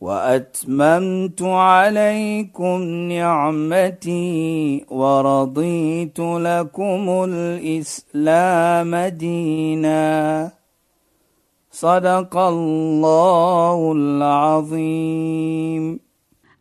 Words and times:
وأتممت 0.00 1.42
عليكم 1.42 2.82
نعمتي 2.82 4.84
ورضيت 4.88 6.20
لكم 6.20 7.24
الإسلام 7.28 8.96
دينا. 8.96 10.52
صدق 11.72 12.36
الله 12.36 13.92
العظيم. 13.92 16.00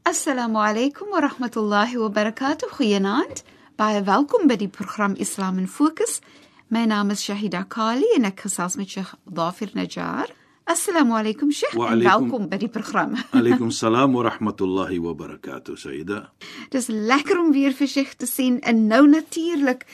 السلام 0.08 0.58
عليكم 0.58 1.06
ورحمة 1.06 1.52
الله 1.58 1.98
وبركاته. 1.98 2.68
خيانات 2.68 3.40
باي 3.80 4.04
فالكم 4.04 4.48
بدي 4.48 4.70
برنامج 4.80 5.22
إسلام 5.22 5.66
فوكس 5.66 6.22
مي 6.72 6.86
نام 6.86 7.12
الشهيدة 7.12 7.62
كالي 7.62 8.06
انك 8.18 8.40
خصاص 8.40 8.78
من 8.78 8.86
شيخ 8.86 9.16
ظافر 9.34 9.70
نجار 9.76 10.32
Assalamu 10.68 11.14
alaykum 11.16 11.48
Sheikh 11.56 11.78
welkom 12.04 12.50
by 12.52 12.58
die 12.60 12.68
program. 12.68 13.14
Alaykum 13.40 13.70
salaam 13.72 14.18
wa 14.18 14.26
rahmatullahi 14.28 14.98
wa 15.00 15.14
barakatuh, 15.16 15.78
Sayyida. 15.80 16.26
Dis 16.74 16.90
lekker 16.92 17.40
om 17.40 17.54
weer 17.56 17.72
vir 17.72 17.88
Sheikh 17.88 18.18
te 18.20 18.28
sien 18.28 18.58
en 18.68 18.82
nou 18.90 19.06
natuurlik 19.08 19.86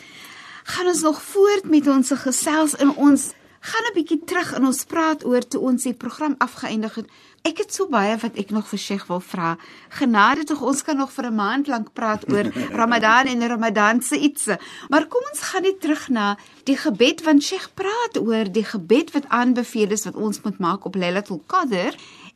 gaan 0.74 0.90
ons 0.90 1.04
nog 1.06 1.20
voort 1.22 1.70
met 1.70 1.86
ons 1.94 2.10
gesels 2.24 2.74
in 2.82 2.90
ons 2.98 3.28
gaan 3.62 3.86
'n 3.92 3.94
bietjie 4.00 4.24
terug 4.26 4.56
in 4.58 4.66
ons 4.66 4.82
praat 4.90 5.22
oor 5.22 5.46
toe 5.46 5.62
ons 5.62 5.84
die 5.84 5.94
program 5.94 6.34
afgeëindig 6.42 6.96
het. 6.96 7.08
Ek 7.44 7.58
het 7.60 7.74
so 7.76 7.92
baie 7.92 8.14
wat 8.22 8.38
ek 8.40 8.54
nog 8.56 8.70
vir 8.70 8.80
Sheikh 8.80 9.10
wil 9.10 9.20
vra. 9.20 9.58
Genade 9.92 10.46
tog 10.48 10.62
ons 10.64 10.82
kan 10.88 10.96
nog 10.96 11.10
vir 11.12 11.26
'n 11.28 11.36
maand 11.36 11.68
lank 11.68 11.90
praat 11.92 12.24
oor 12.32 12.48
Ramadan 12.80 13.28
en 13.28 13.48
Ramadan 13.48 14.02
se 14.02 14.16
ietsie. 14.16 14.56
Maar 14.90 15.08
kom 15.12 15.22
ons 15.32 15.42
gaan 15.52 15.64
net 15.64 15.82
terug 15.82 16.08
na 16.10 16.38
die 16.64 16.78
gebed 16.78 17.24
want 17.24 17.44
Sheikh 17.44 17.74
praat 17.76 18.16
oor 18.18 18.48
die 18.48 18.64
gebed 18.64 19.12
wat 19.12 19.28
aanbeveel 19.28 19.92
is 19.92 20.06
wat 20.06 20.16
ons 20.16 20.42
moet 20.42 20.58
maak 20.60 20.86
op 20.86 20.96
Lailatul 20.96 21.44
Qadr 21.46 21.92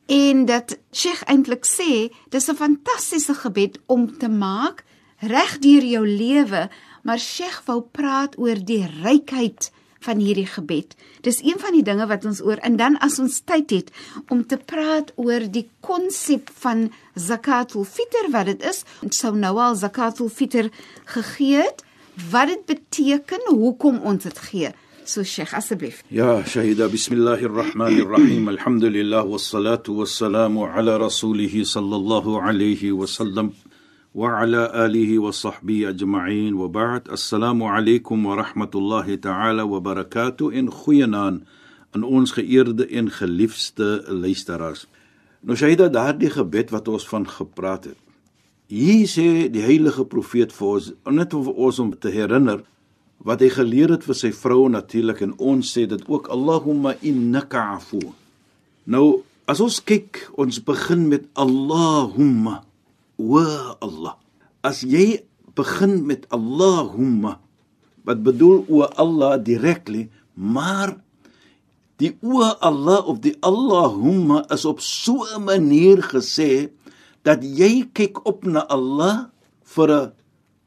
en 0.06 0.44
dat 0.44 0.76
Sheikh 0.92 1.24
eintlik 1.24 1.64
sê 1.64 2.12
dis 2.28 2.48
'n 2.48 2.60
fantastiese 2.60 3.34
gebed 3.34 3.80
om 3.86 4.18
te 4.18 4.28
maak 4.28 4.84
reg 5.20 5.58
deur 5.58 5.84
jou 5.84 6.06
lewe, 6.06 6.68
maar 7.02 7.18
Sheikh 7.18 7.62
wou 7.64 7.80
praat 7.80 8.36
oor 8.38 8.60
die 8.60 8.84
rykheid 9.02 9.72
van 10.04 10.20
hierdie 10.22 10.46
gebed. 10.46 10.94
Dis 11.26 11.40
een 11.42 11.58
van 11.58 11.74
die 11.74 11.82
dinge 11.82 12.06
wat 12.10 12.24
ons 12.28 12.40
oor 12.44 12.60
en 12.66 12.78
dan 12.80 12.98
as 13.04 13.18
ons 13.18 13.40
tyd 13.40 13.70
het 13.74 13.92
om 14.28 14.44
te 14.46 14.58
praat 14.58 15.12
oor 15.16 15.46
die 15.50 15.66
konsep 15.80 16.50
van 16.62 16.88
zakatul 17.14 17.84
fitr 17.84 18.30
wat 18.34 18.50
dit 18.50 18.66
is. 18.68 18.84
Ons 19.02 19.18
sou 19.24 19.34
nou 19.36 19.56
al 19.58 19.78
zakatul 19.78 20.30
fitr 20.30 20.70
gegee 21.04 21.62
het, 21.62 21.82
wat 22.30 22.50
dit 22.50 22.66
beteken, 22.66 23.50
hoekom 23.54 24.00
ons 24.06 24.22
dit 24.22 24.38
gee. 24.50 24.74
So 25.08 25.24
Sheikh 25.24 25.54
asseblief. 25.56 26.02
Ya 26.10 26.42
Shahida, 26.44 26.88
bismillahir 26.88 27.48
rahmanir 27.48 28.10
rahim. 28.10 28.48
Alhamdulillah 28.48 29.24
wassalatu 29.24 29.96
wassalamu 30.02 30.68
ala 30.68 30.98
rasulih 30.98 31.48
sallallahu 31.64 32.36
alayhi 32.42 32.92
wa 32.92 33.06
sallam 33.06 33.54
sahbihi 35.32 35.86
ajma'in 35.86 36.54
wa 36.56 36.68
ba'd. 36.68 37.08
Assalamu 37.08 37.68
alaykum 37.68 38.24
wa 38.24 38.42
rahmatullahi 38.42 39.20
ta'ala 39.20 39.66
wa 39.66 39.80
barakatuh 39.80 40.50
in 40.54 40.70
goeienaand 40.70 41.44
aan 41.92 42.04
ons 42.04 42.32
geëerde 42.32 42.88
en 42.88 43.10
geliefde 43.10 44.04
luisteraars. 44.08 44.86
Nou 45.44 45.56
Shahida, 45.56 45.88
daardie 45.88 46.30
gebed 46.30 46.70
wat 46.70 46.88
ons 46.88 47.04
van 47.08 47.28
gepraat 47.28 47.84
het. 47.84 47.98
Hier 48.68 49.04
sê 49.08 49.48
die 49.52 49.62
heilige 49.62 50.04
profeet 50.04 50.52
vir 50.56 50.68
ons, 50.68 50.92
net 51.12 51.34
om 51.34 51.48
ons 51.52 51.78
om 51.78 51.92
te 51.92 52.08
herinner 52.08 52.64
wat 53.20 53.44
hy 53.44 53.50
geleer 53.52 53.92
het 53.92 54.04
vir 54.08 54.16
sy 54.16 54.32
vrou 54.32 54.70
natuurlik 54.72 55.20
en 55.20 55.36
ons 55.36 55.60
sê 55.60 55.84
dit 55.84 56.00
ook 56.08 56.30
Allahumma 56.32 56.94
innaka 57.04 57.76
afu. 57.76 58.00
Nou 58.88 59.20
as 59.48 59.60
ons 59.60 59.80
kyk, 59.84 60.30
ons 60.36 60.64
begin 60.64 61.08
met 61.12 61.28
Allahumma 61.36 62.62
wa 63.18 63.76
Allah. 63.82 64.16
As 64.62 64.86
jy 64.86 65.26
begin 65.58 66.06
met 66.06 66.24
Allahumma 66.30 67.42
wat 68.06 68.22
bedoel 68.24 68.64
o 68.70 68.86
Allah 68.96 69.36
directly, 69.36 70.08
maar 70.32 70.96
die 71.98 72.14
o 72.22 72.40
Allah 72.40 73.04
of 73.04 73.20
die 73.20 73.34
Allahumma 73.44 74.46
is 74.54 74.64
op 74.64 74.80
so 74.80 75.26
'n 75.26 75.44
manier 75.44 76.00
gesê 76.00 76.70
dat 77.26 77.42
jy 77.42 77.90
kyk 77.92 78.24
op 78.24 78.46
na 78.46 78.64
Allah 78.70 79.28
vir 79.74 79.88
'n 79.90 80.12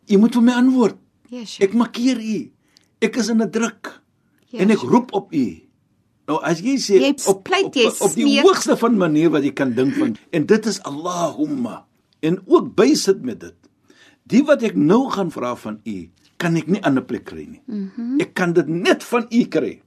jy 0.05 0.17
moet 0.19 0.35
vir 0.35 0.43
my 0.43 0.53
antwoord. 0.53 0.97
Ja, 1.31 1.45
Sheikh. 1.47 1.71
Ek 1.71 1.73
markeer 1.73 2.19
u. 2.19 2.51
Ek 2.99 3.15
is 3.15 3.29
in 3.29 3.41
'n 3.41 3.49
druk 3.49 4.01
Ja, 4.51 4.59
en 4.59 4.69
ek 4.69 4.83
roep 4.83 5.13
op 5.15 5.31
u. 5.31 5.63
Nou 6.27 6.39
as 6.43 6.59
jy 6.59 6.75
sê 6.75 6.99
Jy 6.99 7.13
op 7.31 7.43
pleit, 7.47 7.71
op, 7.71 7.75
jy 7.75 7.87
op, 7.87 8.01
op 8.01 8.15
die 8.15 8.41
hoogste 8.43 8.75
van 8.77 8.97
manier 8.99 9.31
wat 9.31 9.43
jy 9.43 9.53
kan 9.55 9.71
dink 9.73 9.95
van 9.95 10.17
en 10.31 10.45
dit 10.45 10.65
is 10.65 10.79
Allahumma 10.87 11.85
en 12.21 12.39
ook 12.45 12.73
bysit 12.75 13.21
met 13.25 13.39
dit. 13.39 13.57
Die 14.31 14.43
wat 14.47 14.63
ek 14.63 14.77
nou 14.77 15.09
gaan 15.11 15.31
vra 15.33 15.55
van 15.59 15.79
u, 15.85 15.97
kan 16.41 16.57
ek 16.57 16.69
nie 16.71 16.81
ander 16.87 17.03
plek 17.05 17.25
kry 17.29 17.45
nie. 17.45 17.61
Mm 17.65 17.91
-hmm. 17.95 18.19
Ek 18.21 18.33
kan 18.33 18.53
dit 18.53 18.67
net 18.67 19.03
van 19.03 19.25
u 19.29 19.43
kry. 19.45 19.81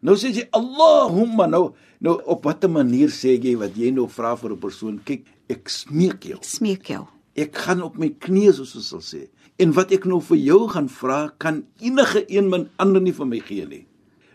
Nou 0.00 0.16
sê 0.16 0.32
jy 0.34 0.46
Allahumma 0.50 1.46
nou 1.46 1.74
nou 1.98 2.20
op 2.24 2.44
watter 2.44 2.70
manier 2.70 3.08
sê 3.08 3.36
jy 3.40 3.56
wat 3.56 3.76
jy 3.76 3.90
nou 3.90 4.08
vra 4.08 4.36
vir 4.36 4.52
'n 4.52 4.58
persoon? 4.58 5.00
Kyk, 5.04 5.24
ek 5.48 5.68
smeek 5.68 6.24
jou. 6.24 6.38
Smeek 6.40 6.86
jou. 6.86 7.06
Ek 7.34 7.56
gaan 7.56 7.82
op 7.82 7.96
my 7.98 8.08
knieë 8.08 8.52
soos 8.52 8.76
ons 8.76 8.88
sal 8.88 9.00
sê. 9.00 9.28
En 9.58 9.72
wat 9.72 9.92
ek 9.92 10.04
nou 10.04 10.20
vir 10.20 10.36
jou 10.36 10.68
gaan 10.68 10.88
vra, 10.88 11.32
kan 11.38 11.64
enige 11.80 12.24
een 12.28 12.48
min 12.48 12.68
ander 12.76 13.02
nie 13.02 13.12
vir 13.12 13.26
my 13.26 13.40
gee 13.40 13.66
nie. 13.66 13.86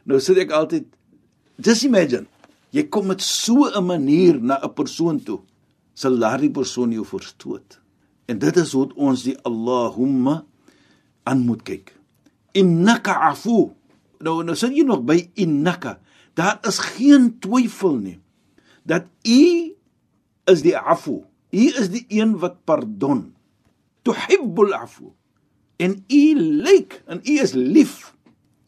Nou 0.06 0.20
sit 0.20 0.38
ek 0.38 0.52
altyd 0.52 0.86
just 1.62 1.84
imagine, 1.84 2.26
jy 2.72 2.84
kom 2.90 3.08
met 3.08 3.22
so 3.22 3.70
'n 3.70 3.86
manier 3.86 4.42
na 4.42 4.60
'n 4.64 4.74
persoon 4.74 5.20
toe, 5.20 5.40
sal 5.94 6.18
daardie 6.22 6.52
persoon 6.54 6.94
jou 6.96 7.06
verstoot. 7.06 7.80
En 8.30 8.40
dit 8.40 8.58
is 8.58 8.72
hoe 8.76 8.88
ons 8.96 9.24
die 9.26 9.36
Allahumma 9.48 10.42
aan 11.28 11.46
moet 11.46 11.64
kyk. 11.68 11.94
Innaka 12.58 13.18
afu. 13.32 13.72
Nou 14.22 14.42
nou 14.46 14.56
sit 14.58 14.76
jy 14.76 14.86
nog 14.88 15.04
by 15.08 15.20
innaka. 15.40 16.00
Daar 16.38 16.62
is 16.68 16.80
geen 16.96 17.34
twyfel 17.44 17.98
nie 18.00 18.18
dat 18.84 19.06
u 19.28 19.74
is 20.50 20.62
die 20.66 20.78
afu. 20.78 21.22
U 21.52 21.66
is 21.80 21.90
die 21.94 22.06
een 22.10 22.38
wat 22.40 22.64
pardon. 22.66 23.34
Tuhibbul 24.02 24.74
afu. 24.74 25.12
En 25.78 26.04
u 26.08 26.24
lyk 26.64 27.02
en 27.06 27.22
u 27.24 27.38
is 27.42 27.54
lief 27.54 28.16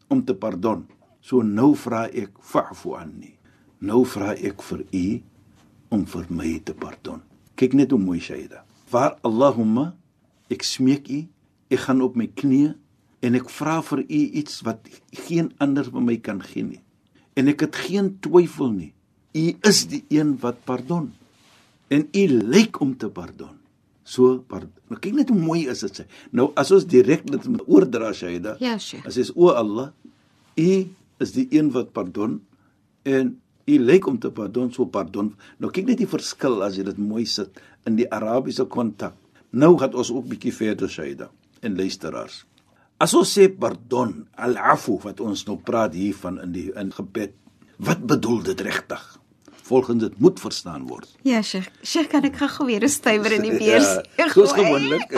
om 0.08 0.24
te 0.24 0.34
pardon. 0.34 0.86
So 1.20 1.42
nou 1.42 1.72
vra 1.76 2.04
ek 2.12 2.36
fa'fu 2.40 2.94
anni. 2.98 3.32
Nou 3.84 4.04
vra 4.06 4.34
ek 4.34 4.62
vir 4.62 4.84
u 4.90 5.06
om 5.92 6.04
vir 6.06 6.26
my 6.30 6.54
te 6.64 6.74
pardon. 6.76 7.20
Kyk 7.58 7.74
net 7.78 7.92
hoe 7.94 8.00
mooi 8.00 8.20
Shaida. 8.20 8.64
Waar 8.90 9.18
Allahumma 9.26 9.92
ek 10.52 10.64
smeek 10.66 11.08
u, 11.10 11.24
ek 11.72 11.84
gaan 11.86 12.02
op 12.04 12.16
my 12.18 12.28
knieë 12.28 12.74
en 13.24 13.38
ek 13.38 13.50
vra 13.52 13.80
vir 13.84 14.04
u 14.04 14.20
iets 14.40 14.62
wat 14.66 14.88
geen 15.26 15.50
ander 15.62 15.88
vir 15.90 16.04
my 16.04 16.16
kan 16.22 16.42
gee 16.44 16.66
nie. 16.66 16.80
En 17.34 17.50
ek 17.50 17.66
het 17.66 17.78
geen 17.86 18.14
twyfel 18.22 18.72
nie. 18.74 18.92
U 19.34 19.44
is 19.66 19.84
die 19.90 20.04
een 20.14 20.36
wat 20.42 20.60
pardon. 20.68 21.10
En 21.90 22.06
u 22.06 22.24
lyk 22.28 22.80
om 22.80 22.94
te 22.96 23.08
pardon. 23.10 23.56
So, 24.04 24.38
pardon. 24.46 24.74
Nou 24.92 25.00
kyk 25.00 25.16
net 25.16 25.30
hoe 25.32 25.40
mooi 25.40 25.64
is 25.72 25.80
dit 25.86 26.02
sê. 26.02 26.04
Nou 26.36 26.50
as 26.60 26.70
ons 26.74 26.84
direk 26.86 27.24
dit 27.26 27.48
oordra 27.64 28.12
Shaida. 28.14 28.58
Ja, 28.62 28.76
Sheikh. 28.78 29.06
As 29.08 29.18
is 29.20 29.32
o 29.34 29.48
Allah, 29.56 29.90
u 30.60 30.70
is 31.24 31.32
die 31.34 31.46
een 31.54 31.70
wat 31.74 31.94
pardon 31.96 32.38
en 33.08 33.34
u 33.66 33.78
lyk 33.80 34.06
om 34.06 34.18
te 34.20 34.30
pardon, 34.30 34.70
so 34.72 34.86
pardon. 34.86 35.32
Nou 35.58 35.70
kyk 35.72 35.88
net 35.88 36.00
die 36.02 36.10
verskil 36.10 36.62
as 36.66 36.78
jy 36.78 36.84
dit 36.88 36.98
mooi 37.00 37.24
sit 37.28 37.60
in 37.88 37.96
die 37.98 38.08
Arabiese 38.12 38.66
kontak. 38.70 39.16
Nou 39.54 39.76
gaan 39.80 39.94
ons 39.94 40.10
ook 40.12 40.28
bietjie 40.28 40.52
verder 40.54 40.90
Shaida 40.90 41.30
en 41.64 41.78
luisteraars. 41.78 42.42
As 43.00 43.14
ons 43.16 43.30
sê 43.36 43.48
pardon, 43.50 44.12
al-afu 44.38 44.98
wat 45.02 45.20
ons 45.24 45.46
nou 45.48 45.56
praat 45.58 45.96
hiervan 45.96 46.38
in 46.42 46.52
die 46.54 46.68
in 46.78 46.92
gebed, 46.94 47.34
wat 47.82 48.04
bedoel 48.06 48.42
dit 48.52 48.60
regtig? 48.66 49.02
Volgens 49.64 50.02
dit 50.02 50.18
moet 50.20 50.40
verstaan 50.40 50.82
word. 50.86 51.08
Ja, 51.24 51.40
Sheikh. 51.42 51.68
Sheikh, 51.82 52.08
kan 52.12 52.24
ek 52.28 52.36
gou 52.36 52.66
weer 52.68 52.82
'n 52.84 52.88
stywer 52.92 53.32
in 53.32 53.42
die 53.42 53.56
beurs? 53.58 53.92
Ja, 54.20 54.28
soos 54.36 54.52
gewoonlik. 54.52 55.08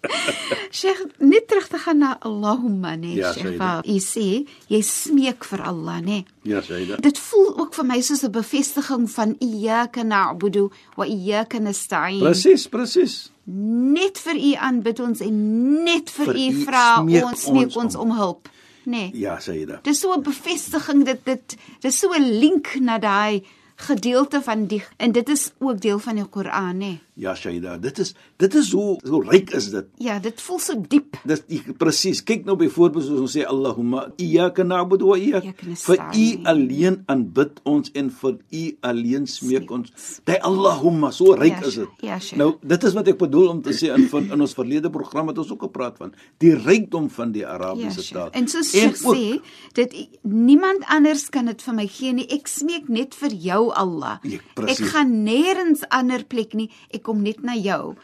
Sheikh, 0.80 1.00
net 1.18 1.48
terug 1.48 1.66
te 1.68 1.78
gaan 1.78 1.98
na 1.98 2.16
Allahumma, 2.20 2.94
nee, 2.96 3.16
Ja, 3.18 3.32
Sheikh. 3.32 3.58
Sayyida. 3.58 3.82
U 3.86 3.98
sê 3.98 4.26
jy 4.70 4.80
smeek 4.86 5.44
vir 5.44 5.62
Allah, 5.66 5.98
nee. 6.00 6.24
ja, 6.46 6.62
Shaida. 6.62 6.96
Dit 7.02 7.18
voel 7.18 7.50
ook 7.58 7.74
vir 7.74 7.84
my 7.90 8.00
soos 8.00 8.22
'n 8.22 8.30
bevestiging 8.30 9.10
van 9.10 9.34
iyyaka 9.40 10.02
na'budu 10.02 10.70
wa 10.96 11.04
iyyaka 11.04 11.58
nasta'in. 11.58 12.20
Presies, 12.22 12.68
presies. 12.68 13.30
Net 13.46 14.18
vir 14.18 14.36
U 14.36 14.54
aanbid 14.54 15.00
ons 15.00 15.20
en 15.20 15.36
net 15.84 16.10
vir 16.10 16.26
Vir 16.26 16.36
U 16.36 16.64
vra 16.64 17.00
ons 17.02 17.42
smeek 17.42 17.64
ons 17.74 17.76
ons 17.76 17.94
om. 17.94 18.10
om 18.10 18.16
hulp. 18.16 18.48
Nee. 18.84 19.10
Ja, 19.14 19.38
Shaida. 19.40 19.80
Dis 19.82 19.98
so 20.00 20.12
'n 20.14 20.22
bevestiging 20.22 21.04
dit 21.04 21.24
dit 21.24 21.56
dis 21.80 21.98
so 21.98 22.12
'n 22.14 22.22
link 22.40 22.76
na 22.80 22.98
daai 22.98 23.42
gedeelte 23.80 24.42
van 24.42 24.66
die 24.66 24.84
en 24.96 25.12
dit 25.12 25.28
is 25.28 25.50
ook 25.58 25.80
deel 25.80 25.98
van 25.98 26.20
die 26.20 26.24
Koran, 26.24 26.76
nê. 26.78 26.98
Ja, 27.20 27.34
Shaida. 27.36 27.74
Dit 27.76 27.98
is 28.00 28.14
dit 28.40 28.54
is 28.56 28.70
hoe 28.72 28.96
hoe 29.04 29.18
ryk 29.28 29.50
is 29.58 29.66
dit. 29.74 29.86
Ja, 30.00 30.18
dit 30.24 30.40
voel 30.40 30.58
so 30.58 30.74
diep. 30.88 31.18
Dis 31.28 31.42
presies. 31.76 32.22
Kyk 32.24 32.46
nou 32.48 32.54
byvoorbeeld 32.56 33.04
soos 33.04 33.20
ons 33.26 33.34
sê 33.36 33.42
Allahumma 33.44 34.06
iyyaka 34.16 34.64
na'budu 34.64 35.10
wa 35.10 35.18
iyyaka 35.20 35.50
Iyyaka 35.50 35.66
vir 35.66 35.68
U 35.68 35.98
nasta'in. 36.00 36.46
alleen 36.46 36.96
aanbid 37.12 37.60
ons 37.68 37.90
en 37.94 38.08
vir 38.22 38.38
U 38.40 38.62
alleen 38.88 39.26
smeek 39.28 39.70
ons. 39.70 39.92
Daai 40.24 40.38
Allahumma, 40.48 41.10
so 41.12 41.34
ryk 41.36 41.60
Ja, 41.60 41.66
is 41.68 41.74
dit. 41.74 41.88
ja. 42.08 42.18
Nou, 42.40 42.54
dit 42.62 42.84
is 42.88 42.96
wat 42.96 43.08
ek 43.12 43.18
bedoel 43.20 43.48
om 43.52 43.60
te 43.62 43.76
sê 43.76 43.92
in 43.94 44.08
van 44.08 44.30
in 44.32 44.40
ons 44.40 44.54
verlede 44.56 44.90
program 44.90 45.28
het 45.28 45.38
ons 45.44 45.50
ook 45.52 45.66
gepraat 45.68 45.98
van 46.00 46.14
die 46.40 46.54
rykdom 46.56 47.10
van 47.10 47.32
die 47.36 47.42
Ja, 47.42 47.52
Arabiese 47.58 48.02
Sheikh. 48.02 48.16
taal. 48.16 48.30
En 48.32 48.48
soos 48.48 48.72
ook- 49.04 49.16
sê, 49.16 49.40
dit 49.74 50.08
niemand 50.22 50.84
anders 50.88 51.28
kan 51.28 51.46
dit 51.46 51.62
vir 51.62 51.74
my 51.74 51.86
gee 51.86 52.12
nie. 52.12 52.26
Ek 52.32 52.48
smeek 52.48 52.88
net 52.88 53.14
vir 53.14 53.30
jou 53.32 53.70
Allah. 53.72 54.18
Ja, 54.24 54.38
ek 54.66 54.78
gaan 54.92 55.24
nêrens 55.26 55.84
ander 55.90 56.24
plek 56.24 56.54
nie. 56.54 56.70
Ek 56.92 57.08
kom 57.10 57.26
net 57.26 57.42
na 57.42 57.56
jou. 57.58 57.94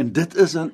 En 0.00 0.12
dit 0.16 0.36
is 0.40 0.56
dan 0.56 0.72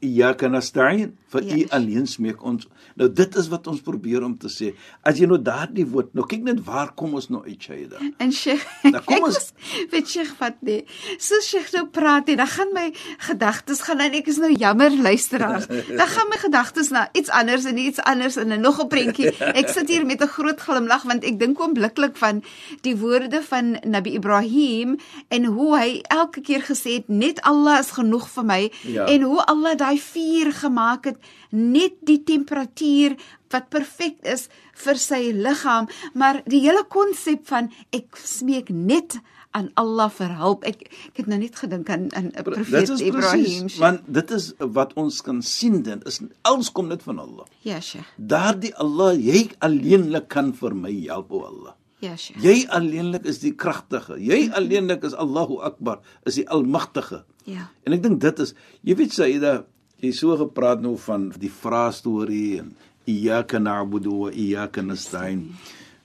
iyyaka 0.00 0.48
nasta'in 0.48 1.16
vir 1.28 1.42
Ja, 1.42 1.54
U 1.54 1.58
dis- 1.58 1.70
alleen 1.70 2.06
smeek 2.06 2.42
ons. 2.42 2.66
Nou 2.96 3.12
dit 3.12 3.36
is 3.36 3.48
wat 3.48 3.66
ons 3.66 3.80
probeer 3.80 4.22
om 4.24 4.38
te 4.38 4.48
sê. 4.48 4.74
As 5.02 5.18
jy 5.18 5.26
nou 5.26 5.38
daardie 5.42 5.84
woord, 5.86 6.14
nou 6.14 6.24
kyk 6.26 6.42
net 6.42 6.64
waar 6.64 6.94
kom 6.94 7.14
ons 7.14 7.28
nou 7.28 7.42
uit 7.44 7.60
Shaida. 7.62 7.96
En 8.18 8.32
Sheikh, 8.32 8.64
Nou, 8.82 9.02
kom 9.04 9.24
ons- 9.28 9.52
weet 9.90 10.08
Sheikh 10.08 10.32
wat 10.38 10.54
nee. 10.62 10.84
So 11.18 11.34
Sheikh 11.40 11.72
nou 11.72 11.86
praat 11.86 12.28
en 12.28 12.36
dan 12.36 12.46
gaan 12.46 12.72
my 12.72 12.92
gedagtes 13.18 13.80
gaan 13.82 14.00
en 14.00 14.12
ek 14.12 14.26
is 14.26 14.38
nou 14.38 14.52
jammer 14.52 14.90
luisteraars. 14.90 15.66
Dan 15.98 16.06
gaan 16.08 16.28
my 16.30 16.36
gedagtes 16.36 16.88
na 16.90 17.08
iets 17.12 17.28
anders 17.30 17.64
en 17.64 17.78
iets 17.78 17.98
anders 18.00 18.36
en 18.36 18.48
'n 18.52 18.60
nog 18.60 18.80
'n 18.82 18.88
prentjie. 18.88 19.30
Ek 19.54 19.68
sit 19.68 19.88
hier 19.88 20.06
met 20.06 20.22
'n 20.22 20.26
groot 20.28 20.60
glimlag 20.60 21.02
want 21.02 21.24
ek 21.24 21.38
dink 21.38 21.60
oombliklik 21.60 22.16
van 22.16 22.42
die 22.82 22.96
woorde 22.96 23.42
van 23.42 23.78
Nabi 23.84 24.10
Ibrahim 24.14 24.96
en 25.28 25.44
hoe 25.44 25.76
hy 25.78 26.00
elke 26.08 26.40
keer 26.40 26.62
gesê 26.62 26.92
het 26.98 27.08
net 27.08 27.40
Allah 27.42 27.78
is 27.78 27.90
genoeg 27.90 28.28
vir 28.28 28.44
my 28.44 28.70
Ja. 28.84 29.04
en 29.06 29.22
hoe 29.22 29.44
Allah 29.46 29.76
daai 29.88 29.98
vuur 30.04 30.52
gemaak 30.52 31.08
het 31.08 31.18
net 31.56 31.96
die 32.04 32.20
temperatuur 32.28 33.16
wat 33.52 33.70
perfek 33.72 34.20
is 34.28 34.48
vir 34.84 35.00
sy 35.00 35.32
liggaam 35.32 35.88
maar 36.14 36.42
die 36.46 36.60
hele 36.66 36.84
konsep 36.92 37.46
van 37.48 37.72
ek 37.96 38.20
smeek 38.20 38.68
net 38.68 39.18
aan 39.56 39.70
Allah 39.80 40.10
vir 40.12 40.34
hulp 40.36 40.66
ek 40.68 40.82
ek 40.90 41.22
het 41.22 41.30
nou 41.32 41.38
net 41.40 41.56
gedink 41.56 41.88
aan 41.88 42.10
aan 42.18 42.28
profeet 42.44 42.92
Ibrahim 43.00 43.64
presies, 43.64 43.78
want 43.80 44.04
dit 44.04 44.34
is 44.36 44.50
wat 44.76 44.92
ons 45.00 45.22
kan 45.24 45.40
sien 45.42 45.80
dit 45.86 46.04
is 46.10 46.20
alles 46.50 46.68
kom 46.68 46.92
net 46.92 47.02
van 47.06 47.22
Allah. 47.24 47.48
ja 47.64 47.80
Sheikh 47.80 48.12
Daardie 48.18 48.74
Allah, 48.76 49.14
jy 49.16 49.48
alleenlik 49.64 50.28
kan 50.28 50.52
vir 50.52 50.76
my 50.76 50.92
help 51.08 51.32
o 51.32 51.46
Allah. 51.48 51.74
ja 52.04 52.14
Sheikh 52.16 52.44
Jy 52.44 52.66
alleenlik 52.68 53.24
is 53.24 53.40
die 53.40 53.54
kragtige. 53.56 54.20
Jy 54.20 54.50
alleenlik 54.52 55.02
is 55.08 55.16
Allahu 55.16 55.62
Akbar, 55.64 56.02
is 56.28 56.36
die 56.36 56.46
almagtige. 56.48 57.24
ja 57.46 57.70
En 57.88 57.96
ek 57.96 58.04
dink 58.04 58.20
dit 58.20 58.44
is 58.44 58.54
jy 58.84 58.94
weet 59.00 59.16
Saida, 59.16 59.64
jy 60.02 60.12
so 60.14 60.36
gepraat 60.38 60.82
nou 60.82 60.94
van 61.02 61.28
die 61.38 61.50
vraestorie 61.50 62.60
en 62.62 62.72
iyyaka 63.08 63.58
na'budu 63.58 64.14
wa 64.22 64.30
iyyaka 64.30 64.84
nasta'in. 64.84 65.48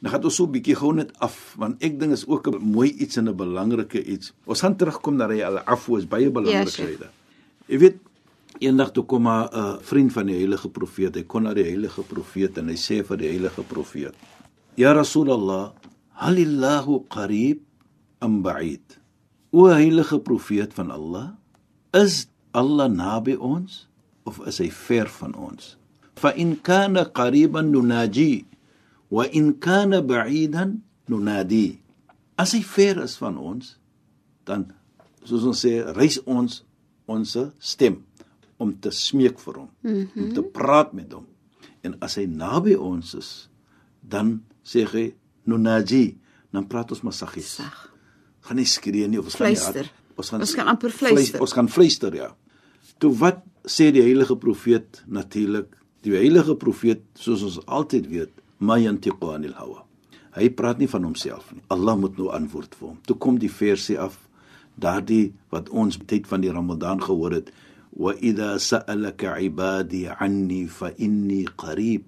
Nou 0.03 0.11
gaan 0.11 0.23
ons 0.27 0.35
so 0.35 0.45
'n 0.45 0.51
bietjie 0.51 0.75
gou 0.75 0.93
net 0.93 1.11
af 1.19 1.55
want 1.57 1.83
ek 1.83 1.99
dink 1.99 2.13
is 2.13 2.27
ook 2.27 2.47
'n 2.47 2.59
mooi 2.59 2.89
iets 2.89 3.17
en 3.17 3.29
'n 3.29 3.35
belangrike 3.35 4.03
iets. 4.03 4.33
Ons 4.45 4.61
gaan 4.61 4.75
terugkom 4.75 5.15
na 5.15 5.27
die 5.27 5.45
al-afwa 5.45 5.97
is 5.97 6.05
baie 6.05 6.29
belangrik 6.29 6.69
Sheikh. 6.69 6.97
Saida. 6.97 7.11
Jy 7.67 7.77
weet 7.77 7.97
eendag 8.59 8.91
toe 8.91 9.05
kom 9.05 9.27
'n 9.27 9.49
uh, 9.53 9.77
vriend 9.81 10.11
van 10.13 10.25
die 10.25 10.35
heilige 10.35 10.69
profeet. 10.69 11.15
Hy 11.15 11.23
kon 11.23 11.43
na 11.43 11.53
die 11.53 11.63
heilige 11.63 12.01
profeet 12.01 12.57
en 12.57 12.67
hy 12.67 12.75
sê 12.75 13.03
vir 13.03 13.17
die 13.17 13.29
heilige 13.29 13.63
profeet: 13.63 14.13
"Ya 14.75 14.93
Rasulullah, 14.93 15.71
halillahu 16.09 17.05
qarib 17.07 17.61
am 18.19 18.41
ba'id?" 18.41 18.99
O 19.51 19.67
heilige 19.67 20.19
profeet 20.19 20.73
van 20.73 20.91
Allah, 20.91 21.37
is 21.93 22.27
Allah 22.53 22.87
naby 22.89 23.35
ons 23.37 23.85
of 24.29 24.39
is 24.47 24.61
hy 24.61 24.69
ver 24.69 25.09
van 25.19 25.33
ons? 25.35 25.75
Fa 26.15 26.31
in 26.37 26.55
kana 26.61 27.05
qariban 27.09 27.73
nunaji 27.73 28.45
wa 29.13 29.25
in 29.29 29.53
kana 29.61 30.01
ba'idan 30.05 30.81
nunadi. 31.09 31.79
As 32.37 32.53
hy 32.55 32.61
ver 32.65 33.03
is 33.03 33.17
van 33.21 33.37
ons, 33.37 33.75
dan 34.47 34.71
soos 35.25 35.45
ons 35.49 35.59
sê, 35.65 35.81
reis 35.97 36.19
ons 36.25 36.61
ons 37.09 37.35
stem 37.59 37.99
om 38.61 38.71
te 38.79 38.93
smeek 38.93 39.39
vir 39.43 39.59
hom, 39.59 39.69
mm 39.81 39.93
-hmm. 39.93 40.23
om 40.23 40.33
te 40.33 40.43
praat 40.43 40.93
met 40.93 41.11
hom. 41.13 41.25
En 41.83 41.97
as 41.99 42.15
hy 42.15 42.25
naby 42.25 42.75
ons 42.75 43.13
is, 43.13 43.49
dan 44.01 44.43
sê 44.63 44.85
hy 44.87 45.13
nunaji, 45.43 46.17
dan 46.51 46.67
praat 46.67 46.91
ons 46.91 47.01
maar 47.01 47.13
saggies. 47.13 47.55
sag 47.59 47.89
Gaan 48.43 48.57
nie 48.57 48.65
skree 48.65 49.07
nie 49.07 49.19
of 49.19 49.25
ons 49.25 49.35
gaan 49.35 49.51
nie 49.51 49.59
hard- 49.59 49.91
ons 50.15 50.29
gaan 50.29 50.39
Ons 50.39 50.55
kan 50.55 50.67
amper 50.67 50.91
fluister. 50.91 51.41
Ons 51.41 51.53
gaan 51.53 51.69
fluister, 51.69 52.15
ja. 52.15 52.35
Toe 53.01 53.13
wat 53.19 53.41
sê 53.65 53.91
die 53.95 54.03
heilige 54.03 54.37
profeet 54.39 55.03
natuurlik? 55.07 55.71
Die 56.03 56.15
heilige 56.17 56.55
profeet, 56.59 57.03
soos 57.15 57.45
ons 57.47 57.61
altyd 57.65 58.09
weet, 58.11 58.31
mayantiqu 58.59 59.31
anil 59.31 59.55
hawa. 59.55 59.85
Hy 60.35 60.49
praat 60.57 60.81
nie 60.81 60.89
van 60.89 61.05
homself 61.07 61.51
nie. 61.53 61.61
Allah 61.71 61.95
moet 61.99 62.17
nou 62.17 62.31
antwoord 62.33 62.73
vir 62.75 62.87
hom. 62.89 62.97
Toe 63.07 63.15
kom 63.21 63.37
die 63.39 63.51
versie 63.51 63.99
af, 64.01 64.17
daardie 64.75 65.31
wat 65.53 65.69
ons 65.69 65.99
tyd 66.09 66.27
van 66.27 66.41
die 66.43 66.51
Ramadan 66.51 67.01
gehoor 67.03 67.37
het, 67.37 67.51
wa 67.93 68.15
idha 68.17 68.55
sa'alaka 68.57 69.37
ibadi 69.45 70.07
anni 70.09 70.65
fa 70.65 70.89
inni 70.97 71.43
qarib 71.45 72.07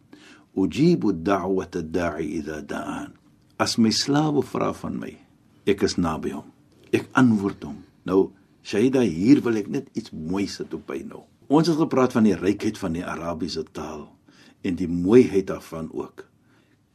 ujibu 0.57 1.11
ad-da'wata 1.13 1.83
ad-da'i 1.83 2.31
idha 2.39 2.61
da'an. 2.65 3.13
As 3.61 3.77
my 3.77 3.91
slawe 3.93 4.41
vra 4.43 4.71
van 4.75 4.97
my, 4.99 5.13
ek 5.69 5.85
is 5.85 5.99
naby 5.99 6.33
hom. 6.35 6.47
Ek 6.95 7.07
antwoord 7.19 7.63
hom. 7.67 7.77
Nou, 8.07 8.31
Shaida, 8.65 9.03
hier 9.05 9.43
wil 9.45 9.59
ek 9.61 9.67
net 9.69 9.89
iets 9.93 10.09
mooi 10.09 10.47
sit 10.49 10.73
op 10.73 10.87
by 10.89 11.03
nou. 11.05 11.21
Ons 11.53 11.69
het 11.69 11.77
gepraat 11.77 12.15
van 12.15 12.25
die 12.25 12.37
rykheid 12.37 12.79
van 12.81 12.95
die 12.97 13.05
Arabiese 13.05 13.61
taal 13.77 14.07
en 14.65 14.77
die 14.79 14.89
mooiheid 14.89 15.51
daarvan 15.51 15.91
ook. 15.93 16.23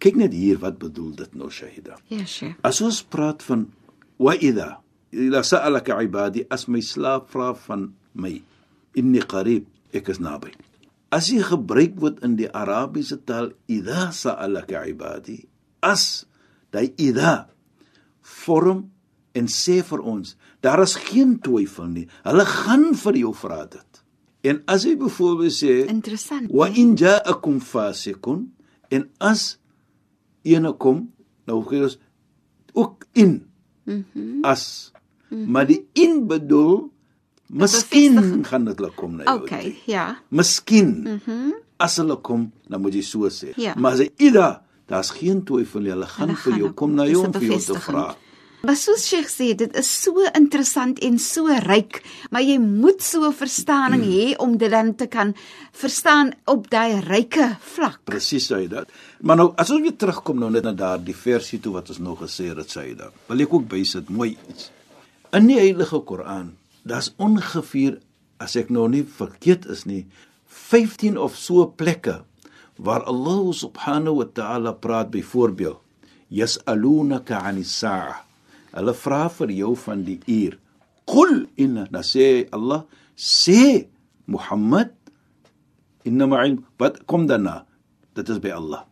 Kyk 0.03 0.17
net 0.19 0.35
hier 0.35 0.59
wat 0.59 0.81
bedoel 0.83 1.13
dit 1.21 1.37
nou 1.39 1.51
Shaida. 1.53 2.01
ja 2.11 2.25
Sheikh 2.27 2.59
As 2.67 2.81
ons 2.83 3.03
praat 3.07 3.45
van 3.47 3.69
wa 4.19 4.35
idha 4.35 4.81
ila 5.15 5.45
sa'alaka 5.47 6.01
ibadi 6.03 6.47
as 6.51 6.67
my 6.67 6.83
slaaf 6.83 7.31
vra 7.31 7.53
van 7.69 7.93
my 8.15 8.41
inni 8.99 9.23
qarib 9.23 9.69
ek 9.95 10.11
is 10.11 10.19
naby. 10.19 10.51
As 11.15 11.31
jy 11.31 11.43
gebruik 11.43 11.99
word 12.03 12.19
in 12.27 12.35
die 12.39 12.50
Arabiese 12.50 13.21
taal 13.23 13.53
idha 13.71 14.11
sa'alaka 14.11 14.83
ibadi 14.91 15.45
as 15.87 16.27
daai 16.75 16.91
idha 16.99 17.47
vorm 18.23 18.89
en 19.35 19.47
sê 19.47 19.83
vir 19.83 20.01
ons 20.01 20.37
daar 20.61 20.83
is 20.83 20.95
geen 20.95 21.39
twyfel 21.41 21.87
nie. 21.87 22.07
Hulle 22.25 22.45
gaan 22.45 22.95
vir 22.95 23.15
jou 23.17 23.35
vra 23.35 23.65
dit. 23.67 24.03
En 24.43 24.63
as 24.67 24.85
jy 24.85 24.97
byvoorbeeld 24.97 25.53
sê 25.53 25.87
interessant 25.89 26.51
wa 26.53 26.67
in 26.69 26.95
ja'akum 26.97 27.61
fasiqun 27.61 28.49
en 28.91 29.09
as 29.21 29.59
ene 30.45 30.73
kom 30.73 31.11
nou 31.47 31.63
gee 31.69 31.83
ons 31.83 31.99
ook 32.75 33.05
in 33.15 33.47
Mhm. 33.87 34.05
mm 34.15 34.45
as 34.45 34.93
mm 35.31 35.39
-hmm. 35.39 35.51
maar 35.51 35.67
die 35.67 35.87
in 35.93 36.27
bedoel 36.27 36.91
miskien 37.49 38.45
gaan 38.45 38.65
dit 38.65 38.79
hulle 38.79 38.91
kom 38.97 39.17
na 39.17 39.25
jou 39.25 39.43
okay 39.43 39.63
toe. 39.63 39.75
ja 39.87 40.17
miskien 40.29 40.89
mm 41.03 41.21
-hmm. 41.27 41.53
as 41.79 41.97
hulle 41.97 42.17
kom 42.23 42.51
dan 42.69 42.81
moet 42.81 42.95
jy 42.95 43.03
so 43.03 43.29
sê 43.29 43.53
Ja. 43.57 43.75
maar 43.77 43.93
as 43.93 43.99
hy 43.99 44.11
ida 44.19 44.63
daar's 44.87 45.11
geen 45.11 45.45
twyfel 45.45 45.81
nie 45.81 45.91
hulle 45.91 46.07
gaan 46.07 46.29
Hulle 46.29 46.39
vir 46.41 46.53
jou 46.59 46.67
gaan- 46.67 46.75
kom 46.75 46.95
na 46.95 47.05
jou 47.07 47.25
om 47.27 47.33
vir 47.33 47.43
jou 47.43 47.59
te 47.61 47.79
vra 47.81 48.17
Maar 48.62 48.76
soos 48.76 49.07
Sheikh 49.09 49.31
sê, 49.33 49.55
dit 49.57 49.76
is 49.81 49.88
so 49.88 50.21
interessant 50.37 50.99
en 51.07 51.14
so 51.19 51.49
ryk, 51.64 52.02
maar 52.31 52.43
jy 52.45 52.59
moet 52.61 53.00
so 53.02 53.31
verstaaning 53.33 54.02
Hmm. 54.05 54.11
hê 54.12 54.35
om 54.38 54.57
dit 54.59 54.71
dan 54.71 54.95
te 54.95 55.07
kan 55.07 55.35
verstaan 55.73 56.33
op 56.47 56.69
daai 56.71 57.00
ryke 57.00 57.57
vlak. 57.61 58.00
Presies 58.05 58.50
sê 58.50 58.57
hy 58.61 58.69
dit. 58.69 58.88
Maar 59.23 59.37
nou 59.37 59.55
as 59.57 59.71
ons 59.71 59.81
weer 59.81 59.97
terugkom 59.97 60.38
nou 60.38 60.50
net 60.50 60.64
na 60.64 60.73
daardie 60.73 61.17
versie 61.17 61.59
toe 61.59 61.73
wat 61.73 61.88
ons 61.88 61.99
nou 61.99 62.17
gesê 62.17 62.50
het, 62.55 62.69
sê 62.69 62.81
hy 62.90 62.95
dit. 62.95 63.12
Wil 63.29 63.40
ek 63.40 63.55
ook 63.55 63.69
bysit 63.69 64.11
mooi 64.11 64.37
iets. 64.50 64.71
In 65.33 65.47
die 65.47 65.59
Heilige 65.59 66.00
Koran, 66.05 66.57
daar's 66.85 67.14
ongeveer 67.17 67.99
as 68.38 68.57
ek 68.57 68.69
nou 68.71 68.88
nie 68.88 69.05
verkeerd 69.05 69.67
is 69.67 69.87
nie, 69.87 70.07
15 70.49 71.17
of 71.19 71.37
so 71.37 71.67
plekke 71.67 72.25
waar 72.76 73.05
Allah 73.05 73.52
subhanahu 73.52 74.17
wa 74.21 74.25
ta'ala 74.25 74.73
praat 74.73 75.11
byvoorbeeld 75.11 75.81
yas'alunaka 76.31 77.40
'anis 77.40 77.73
sa'a. 77.79 78.25
Hulle 78.75 78.95
vra 78.95 79.25
vir 79.39 79.53
jou 79.55 79.75
van 79.85 80.05
die 80.07 80.21
uur. 80.27 80.59
Qul 81.11 81.47
inna 81.59 81.89
na 81.91 82.05
sê 82.07 82.47
Allah 82.55 82.85
sê 83.19 83.89
Muhammad 84.31 84.95
inna 86.07 86.29
ma'in 86.31 86.61
wat 86.79 87.03
kom 87.11 87.27
daarna? 87.27 87.65
Dit 88.15 88.31
is 88.31 88.39
by 88.39 88.55
Allah. 88.55 88.87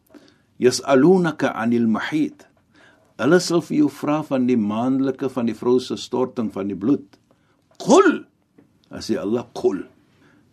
Yas'alunaka 0.58 1.54
'anil 1.54 1.87
mahid. 1.87 2.47
Hulle 3.18 3.38
sal 3.42 3.62
vir 3.62 3.85
jou 3.85 3.90
vra 3.90 4.23
van 4.23 4.47
die 4.47 4.58
maandelike 4.58 5.30
van 5.30 5.47
die 5.47 5.54
vrou 5.54 5.78
se 5.82 5.97
storting 5.97 6.50
van 6.54 6.70
die 6.70 6.78
bloed. 6.78 7.18
Qul 7.78 8.25
as 8.90 9.11
jy 9.11 9.18
Allah 9.18 9.47
qul. 9.54 9.85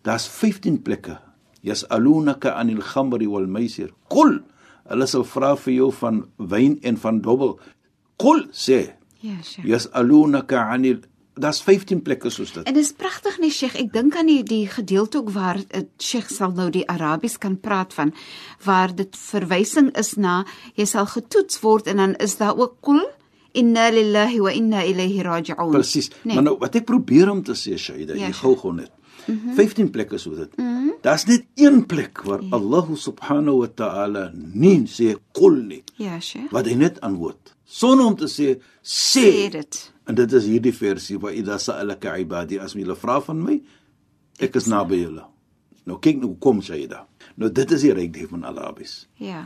Daar's 0.06 0.28
15 0.30 0.82
plekke. 0.86 1.18
Yas'alunaka 1.66 2.54
'anil 2.54 2.82
khamri 2.82 3.28
wal 3.28 3.50
maisir. 3.50 3.90
Qul 4.10 4.44
hulle 4.86 5.08
sal 5.10 5.26
vra 5.26 5.56
vir 5.58 5.74
jou 5.74 5.90
van 5.92 6.26
wyn 6.38 6.78
en 6.84 6.98
van 6.98 7.22
dobbel. 7.22 7.58
Qul 8.22 8.46
sê 8.54 8.94
Ja, 9.20 9.42
Sheikh. 9.44 9.68
Yas'alunaka 9.68 10.70
'anil 10.72 11.00
Daar's 11.38 11.60
15 11.62 12.02
plekke 12.02 12.30
soos 12.30 12.54
dit. 12.54 12.64
En 12.64 12.74
dis 12.74 12.94
pragtig 12.96 13.40
nie 13.44 13.50
Sheikh, 13.52 13.76
ek 13.76 13.90
dink 13.92 14.16
aan 14.16 14.30
die 14.32 14.44
die 14.44 14.68
gedeelte 14.72 15.18
ook 15.18 15.34
waar 15.36 15.58
uh, 15.60 15.82
Sheikh 16.00 16.30
sal 16.32 16.54
nou 16.56 16.70
die 16.72 16.86
Arabies 16.88 17.38
kan 17.38 17.58
praat 17.60 17.94
van 17.94 18.14
waar 18.64 18.96
dit 18.96 19.18
verwysing 19.20 19.90
is 20.00 20.14
na 20.16 20.46
jy 20.80 20.86
sal 20.86 21.06
getoets 21.12 21.60
word 21.60 21.88
en 21.92 21.98
dan 21.98 22.16
is 22.24 22.38
daar 22.38 22.56
ook 22.56 22.78
kul 22.80 23.02
inna 23.52 23.90
lillahi 23.92 24.40
wa 24.40 24.52
inna 24.52 24.84
ilayhi 24.84 25.22
raji'un. 25.28 25.72
Presies. 25.76 26.10
Nee. 26.24 26.36
Maar 26.36 26.44
nou 26.44 26.56
wat 26.60 26.76
ek 26.76 26.86
probeer 26.86 27.30
om 27.32 27.44
te 27.44 27.52
sê, 27.52 27.76
Shaida, 27.78 28.14
Ja, 28.16 28.20
jy 28.28 28.32
Sheikh. 28.32 28.40
gou 28.40 28.56
gou 28.56 28.74
net. 28.74 28.92
Mhm. 29.26 29.38
Mm 29.38 29.50
-hmm. 29.50 29.56
15 29.56 29.90
plekke 29.90 30.18
so 30.18 30.36
dit. 30.36 30.58
Mm 30.58 30.66
-hmm. 30.66 30.94
Daar's 31.02 31.26
net 31.26 31.46
een 31.56 31.86
plek 31.86 32.22
waar 32.22 32.42
ja. 32.42 32.50
Allah 32.50 32.86
subhanahu 32.94 33.58
wa 33.58 33.68
ta'ala 33.68 34.32
nie 34.34 34.88
sê 34.88 35.16
qul 35.32 35.56
nie. 35.56 35.84
Ja, 35.96 36.20
Sheikh. 36.20 36.52
Wat 36.52 36.66
hy 36.66 36.74
net 36.74 37.02
antwoord. 37.02 37.56
Sonder 37.64 38.06
om 38.06 38.16
te 38.16 38.28
sê 38.28 38.62
sê. 38.82 39.50
Dit. 39.52 39.92
En 40.06 40.16
dit 40.16 40.32
is 40.32 40.46
hierdie 40.46 40.74
versie 40.74 41.20
waar 41.20 41.34
idha 41.34 41.58
sa'alaka 41.58 42.18
ibadi 42.18 42.60
as 42.60 42.74
hulle 42.74 42.96
vra 42.96 43.22
van 43.22 43.42
my, 43.42 43.62
ek 44.38 44.56
is 44.56 44.66
naby 44.70 45.02
julle. 45.02 45.26
Nou 45.86 46.00
kyk 46.02 46.22
nou 46.22 46.36
kom 46.42 46.62
Shaida. 46.62 47.06
Nou 47.36 47.52
dit 47.52 47.72
is 47.72 47.86
die 47.86 47.94
rykdom 47.94 48.28
van 48.36 48.46
Arabies. 48.46 49.08
Ja. 49.22 49.44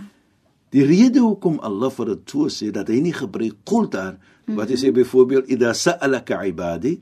Die 0.69 0.85
rede 0.85 1.23
hoekom 1.23 1.59
Allah 1.65 1.91
vir 1.91 2.13
dit 2.13 2.33
so 2.35 2.49
sê 2.53 2.69
dat 2.71 2.91
hy 2.91 2.99
nie 3.01 3.15
gebruik 3.15 3.57
qul 3.67 3.89
daar 3.89 4.19
wat 4.57 4.69
hy 4.71 4.77
sê 4.81 4.91
byvoorbeeld 4.93 5.49
idha 5.53 5.73
sa'alaka 5.77 6.43
ibadi 6.49 6.99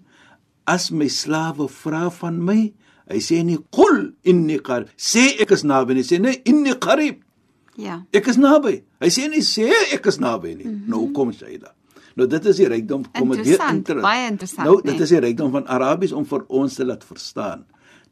as 0.67 0.89
my 0.91 1.07
slawe 1.07 1.69
vra 1.71 2.07
van 2.19 2.41
my 2.43 2.59
hy 3.07 3.21
sê 3.23 3.39
nie 3.43 3.57
qul 3.71 4.11
inni 4.27 4.59
qarib. 4.59 4.91
Sê 4.99 5.29
ek 5.41 5.55
is 5.55 5.63
naby 5.63 5.95
nie 5.95 6.03
sê 6.03 6.19
nee 6.19 6.41
inni 6.45 6.75
qarib. 6.75 7.23
Ja. 7.77 8.01
ek 8.11 8.27
is 8.27 8.37
naby. 8.41 8.81
Hy 8.99 9.09
sê 9.13 9.29
nie 9.31 9.45
sê 9.45 9.69
ek 9.93 10.05
is 10.11 10.19
naby 10.19 10.55
nie. 10.55 10.65
Mm 10.65 10.75
-hmm. 10.75 10.89
nou 10.89 11.11
kom 11.13 11.31
daar 11.31 11.75
nou 12.17 12.25
dit 12.29 12.45
is 12.49 12.59
die 12.61 12.67
rykdom 12.71 13.05
kom 13.13 13.33
dit 13.35 13.43
weer 13.45 13.53
Interessant, 13.53 13.77
inter- 13.77 14.01
baie 14.01 14.27
interessant, 14.27 14.65
nou 14.65 14.77
dit 14.81 14.93
nee. 14.93 15.03
is 15.05 15.13
die 15.13 15.19
rykdom 15.21 15.51
van 15.53 15.67
Arabies 15.69 16.13
om 16.17 16.25
vir 16.25 16.45
ons 16.49 16.77
te 16.79 16.85
laat 16.87 17.03
verstaan 17.05 17.65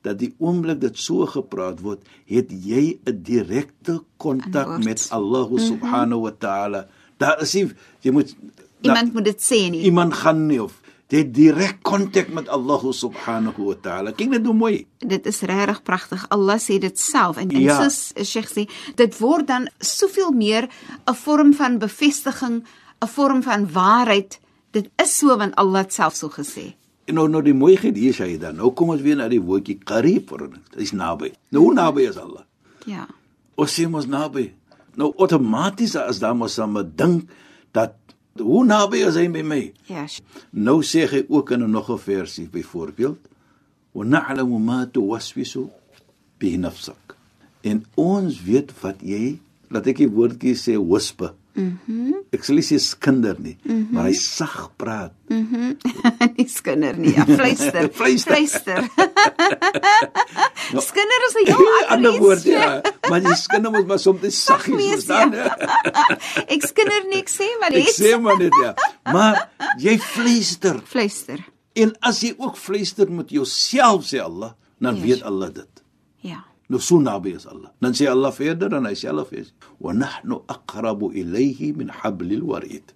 dat 0.05 0.19
die 0.21 0.29
oomblik 0.37 0.77
dit 0.83 0.99
so 1.01 1.25
gepraat 1.25 1.81
word 1.81 2.03
het 2.29 2.51
jy 2.53 2.99
'n 3.01 3.23
direkte 3.25 4.03
kontak 4.21 4.77
met 4.85 5.07
Allah 5.09 5.49
subhanahu 5.49 6.21
wa 6.29 6.33
ta'ala. 6.37 6.85
Daar 7.17 7.41
is 7.41 7.53
nie 7.53 7.71
jy 8.01 8.11
moet 8.11 8.35
Iemand 8.81 9.13
moet 9.13 9.25
dit 9.25 9.41
sê 9.41 9.69
nie. 9.69 9.81
iemand 9.81 10.13
gaan 10.13 10.45
nie 10.47 10.61
of 10.61 10.81
jy 11.09 11.17
het 11.21 11.33
direk 11.33 11.83
kontak 11.85 12.29
met 12.33 12.47
Allah 12.49 12.81
subhanahu 12.91 13.65
wa 13.69 13.75
ta'ala 13.81 14.11
kyk 14.11 14.29
net 14.29 14.45
hoe 14.45 14.53
mooi 14.57 14.85
Dit 14.99 15.25
is 15.29 15.41
regtig 15.41 15.83
pragtig. 15.83 16.25
Allah 16.29 16.57
sê 16.57 16.79
dit 16.81 16.97
self 16.99 17.37
en, 17.37 17.49
en 17.49 17.61
Ja. 17.61 17.77
soos 17.83 18.13
Sheikh 18.25 18.49
sê, 18.49 18.65
dit 18.95 19.19
word 19.19 19.47
dan 19.47 19.67
soveel 19.79 20.31
meer 20.31 20.67
'n 21.07 21.13
vorm 21.13 21.53
van 21.53 21.77
bevestiging, 21.77 22.63
'n 23.01 23.07
vorm 23.07 23.43
van 23.43 23.67
waarheid. 23.71 24.39
Dit 24.71 24.89
is 25.01 25.17
so 25.17 25.37
want 25.37 25.55
Allah 25.55 25.81
het 25.81 25.93
self 25.93 26.15
so 26.15 26.29
gesê. 26.29 26.73
En 27.05 27.13
nou 27.13 27.27
nou 27.29 27.41
die 27.43 27.53
mooiheid 27.53 27.95
hier 27.95 28.13
sê 28.13 28.37
dan 28.39 28.55
nou 28.55 28.71
kom 28.73 28.89
ons 28.89 29.01
weer 29.01 29.15
na 29.15 29.27
die 29.29 29.41
woordjie 29.41 29.77
qarib 29.85 30.29
vir 30.29 30.41
ons 30.41 30.57
dis 30.75 30.91
naby 30.91 31.31
nou 31.51 31.63
hoe 31.63 31.73
naby 31.73 32.01
is 32.09 32.17
Allah 32.17 32.43
Ja. 32.85 33.07
ons 33.55 33.71
sê 33.79 33.87
mos 33.89 34.07
naby 34.07 34.51
nou 34.95 35.13
outomaties 35.17 35.95
as 35.95 36.19
daar 36.19 36.35
mos 36.35 36.57
maar 36.57 36.83
dink 36.95 37.29
dat 37.71 37.93
hoe 38.41 38.65
naby 38.67 39.03
is 39.07 39.15
hy 39.15 39.27
by 39.31 39.43
my 39.47 39.61
Ja. 39.87 40.05
Nou 40.51 40.81
sê 40.83 41.05
hy 41.07 41.25
ook 41.29 41.51
in 41.51 41.63
'n 41.63 41.71
nog 41.71 41.89
'n 41.89 41.97
versie 41.97 42.47
byvoorbeeld 42.47 43.19
wa 43.93 44.03
na'lamu 44.03 44.59
ma 44.59 44.85
tuwaswisu 44.85 45.69
bi 46.39 46.57
nafsak. 46.57 47.15
En 47.63 47.85
ons 47.95 48.43
weet 48.43 48.71
wat 48.81 49.01
jy 49.01 49.39
laat 49.69 49.87
ek 49.87 49.97
die 49.97 50.09
woordjie 50.09 50.55
sê 50.55 50.75
whisper. 50.77 51.33
Mhm. 51.55 51.79
Mm 51.87 52.13
ek 52.35 52.43
sê 52.43 52.51
nie 52.53 52.63
sê 52.67 52.77
skinder 52.83 53.35
nie, 53.39 53.55
mm 53.63 53.71
-hmm. 53.71 53.91
maar 53.95 54.05
hy 54.09 54.13
sag 54.13 54.71
praat. 54.77 55.13
nie 56.37 56.47
skinder 56.51 56.97
nie. 56.97 57.13
Ja, 57.15 57.23
fluister. 57.39 57.87
Fluister. 57.93 58.33
fluister. 58.35 58.81
skinder 60.81 61.21
is 61.27 61.35
'n 61.35 61.45
heel 61.47 61.85
ander, 61.89 62.19
woord 62.19 62.43
ja, 62.43 62.81
maar 63.09 63.21
die 63.23 63.35
skinder 63.35 63.71
moet 63.71 63.87
maar 63.87 63.99
soms 63.99 64.43
saggies 64.45 64.89
verstaan. 64.91 65.31
ja. 65.31 65.55
Ek 66.47 66.61
skinder 66.67 67.03
nie, 67.09 67.19
ek 67.23 67.29
sê 67.29 67.47
maar 67.59 67.71
Ek 67.71 67.85
net 67.85 67.95
sê 67.99 68.19
maar 68.19 68.37
net 68.37 68.53
ja. 68.63 68.73
Maar 69.13 69.49
jy 69.79 69.97
fluister 69.99 70.81
fluister. 70.85 71.39
en 71.75 71.95
as 72.01 72.19
jy 72.21 72.33
ook 72.37 72.57
fluister 72.57 73.11
met 73.11 73.29
jouself 73.29 74.03
sê 74.05 74.19
Allah, 74.19 74.51
dan 74.79 74.95
Yes. 74.95 75.03
weet 75.05 75.23
Allah 75.23 75.53
dit. 75.53 75.83
Ja. 76.21 76.43
Nou 76.67 76.81
so 76.81 76.97
naby 77.01 77.35
is 77.37 77.45
Allah. 77.45 77.69
Dan 77.81 77.93
sê 77.93 78.07
Allah 78.09 78.31
verder 78.33 78.73
en 78.73 78.87
hy 78.89 78.93
self 78.97 79.31
is 79.37 79.51
wa 79.79 79.93
nahnu 79.93 80.39
aqrabu 80.49 81.11
ilayhi 81.13 81.73
min 81.77 81.91
hablil 81.93 82.41
warid. 82.49 82.93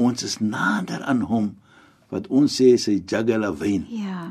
Ons 0.00 0.22
is 0.24 0.38
nader 0.40 1.02
aan 1.04 1.26
hom 1.28 1.50
wat 2.10 2.30
ons 2.32 2.54
sê 2.60 2.72
sy 2.80 3.00
jagala 3.06 3.52
wyn. 3.60 3.84
Ja. 3.92 4.30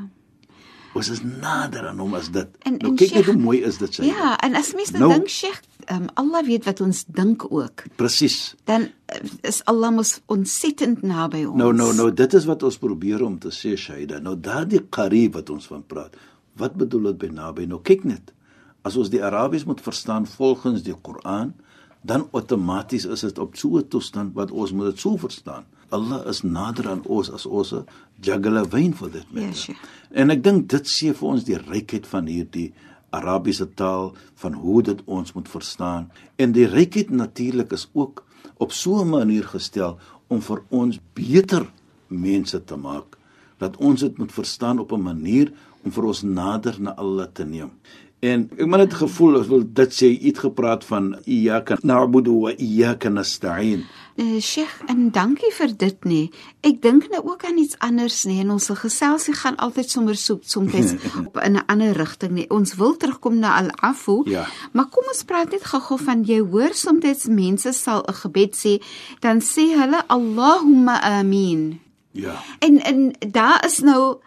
Ons 0.98 1.12
is 1.14 1.22
nader 1.22 1.86
aan 1.92 2.00
hom 2.02 2.16
as 2.18 2.32
dit. 2.34 2.50
En- 2.66 2.80
nou 2.82 2.90
en 2.92 2.98
kyk 2.98 3.14
net 3.14 3.26
hoe 3.30 3.36
mooi 3.38 3.60
is 3.64 3.78
dit 3.78 3.94
sê. 4.00 4.08
Ja, 4.10 4.34
en 4.44 4.56
as 4.58 4.74
mens 4.74 4.90
nou, 4.92 5.04
Nou- 5.06 5.12
dink 5.20 5.30
Sheikh, 5.30 5.62
um, 5.94 6.08
Allah 6.18 6.42
weet 6.48 6.66
wat 6.66 6.82
ons 6.82 7.04
dink 7.06 7.46
ook. 7.52 7.84
Presies. 7.96 8.56
Dan 8.66 8.82
uh, 9.14 9.20
is 9.46 9.62
Allah 9.70 9.92
mos 9.94 10.20
ontsettend 10.26 11.04
naby 11.06 11.46
ons. 11.46 11.56
Nou 11.62 11.70
nou 11.74 11.94
nou 11.94 12.10
dit 12.12 12.34
is 12.34 12.46
wat 12.50 12.64
ons 12.64 12.78
probeer 12.82 13.22
om 13.24 13.38
te 13.40 13.54
sê 13.54 13.78
Shaida. 13.78 14.20
Nou 14.20 14.34
daardie 14.36 14.82
qarib 14.90 15.38
wat 15.38 15.50
ons 15.54 15.68
van 15.70 15.86
praat. 15.86 16.18
Wat 16.58 16.74
bedoel 16.76 17.12
dit 17.14 17.18
by 17.18 17.28
naby? 17.38 17.66
Nou 17.70 17.80
kyk 17.86 18.04
net. 18.04 18.34
As 18.82 18.96
ons 18.96 19.10
die 19.10 19.24
Arabies 19.24 19.66
moet 19.66 19.82
verstaan 19.82 20.28
volgens 20.28 20.84
die 20.84 20.96
Koran, 21.02 21.54
dan 22.02 22.28
outomaties 22.32 23.06
is 23.06 23.22
dit 23.22 23.40
op 23.40 23.56
so 23.56 23.78
'n 23.78 23.88
toestand 23.88 24.34
wat 24.34 24.52
ons 24.52 24.72
moet 24.72 24.86
dit 24.86 25.00
so 25.00 25.18
verstaan. 25.18 25.66
Allah 25.90 26.28
is 26.28 26.42
nader 26.42 26.90
aan 26.90 27.06
ons 27.06 27.32
as 27.32 27.46
ons 27.46 27.74
'n 27.74 27.86
jagala 28.22 28.64
wyn 28.70 28.94
vir 28.94 29.12
dit 29.12 29.26
Ja, 29.30 29.42
mense. 29.42 29.62
Sheikh. 29.62 29.78
En 30.12 30.30
ek 30.30 30.44
dink 30.44 30.70
dit 30.70 30.88
sê 30.88 31.14
vir 31.14 31.28
ons 31.28 31.44
die 31.44 31.58
rykheid 31.58 32.08
van 32.08 32.26
hierdie 32.26 32.74
Arabiese 33.10 33.74
taal 33.74 34.14
van 34.36 34.54
hoe 34.54 34.84
dit 34.84 35.02
ons 35.06 35.34
moet 35.34 35.50
verstaan. 35.50 36.12
En 36.36 36.52
die 36.52 36.68
rykheid 36.68 37.10
natuurlik 37.10 37.72
is 37.72 37.90
ook 37.94 38.24
op 38.58 38.72
so 38.72 39.02
'n 39.02 39.10
manier 39.10 39.44
gestel 39.44 39.98
om 40.28 40.42
vir 40.42 40.62
ons 40.70 41.00
beter 41.14 41.72
mense 42.08 42.64
te 42.64 42.76
maak 42.76 43.18
dat 43.58 43.78
ons 43.78 44.00
dit 44.00 44.18
moet 44.18 44.32
verstaan 44.32 44.80
op 44.80 44.92
'n 44.92 45.02
manier 45.02 45.52
om 45.84 45.92
vir 45.92 46.04
ons 46.04 46.22
nader 46.22 46.82
na 46.82 46.96
Allah 46.96 47.28
te 47.34 47.46
neem. 47.46 47.72
En 48.20 48.50
ek 48.52 48.66
het 48.68 48.82
net 48.82 48.94
gevoel 49.00 49.40
as 49.40 49.48
wil 49.48 49.64
dit 49.64 49.94
sê 49.96 50.10
iets 50.12 50.42
gepraat 50.44 50.84
van 50.84 51.14
iyyaka 51.24 51.78
na'budu 51.88 52.34
wa 52.44 52.52
iyyaka 52.52 53.10
nasta'in. 53.10 53.86
Uh, 54.20 54.42
Sheikh, 54.44 54.82
en 54.92 55.06
dankie 55.16 55.52
vir 55.56 55.72
dit 55.80 56.04
nie. 56.04 56.26
Ek 56.68 56.82
dink 56.84 57.08
nou 57.14 57.22
ook 57.32 57.46
aan 57.48 57.62
iets 57.62 57.78
anders 57.80 58.26
nie 58.28 58.42
en 58.44 58.52
ons 58.52 58.68
geselsie 58.82 59.32
gaan 59.40 59.56
altyd 59.64 59.88
sommer 59.88 60.20
soop 60.20 60.44
soms 60.44 60.92
op 61.24 61.40
in 61.40 61.56
'n 61.56 61.64
ander 61.72 61.96
rigting 61.96 62.36
nie. 62.36 62.50
Ons 62.50 62.76
wil 62.76 62.98
terugkom 62.98 63.40
na 63.40 63.56
al-afu. 63.62 64.28
Ja. 64.28 64.48
Maar 64.74 64.92
kom 64.92 65.08
ons 65.08 65.24
praat 65.24 65.52
net 65.52 65.64
gou-gou 65.64 66.00
van 66.04 66.24
jy 66.28 66.42
hoor 66.44 66.74
soms 66.76 67.28
mense 67.28 67.72
sal 67.74 68.04
'n 68.04 68.14
gebed 68.14 68.52
sê, 68.56 68.84
dan 69.20 69.40
sê 69.40 69.72
hulle 69.80 70.04
Allahumma 70.08 71.00
amin. 71.02 71.80
Ja. 72.12 72.36
En 72.60 72.84
en 72.84 73.16
daar 73.32 73.64
is 73.66 73.80
nou 73.80 74.20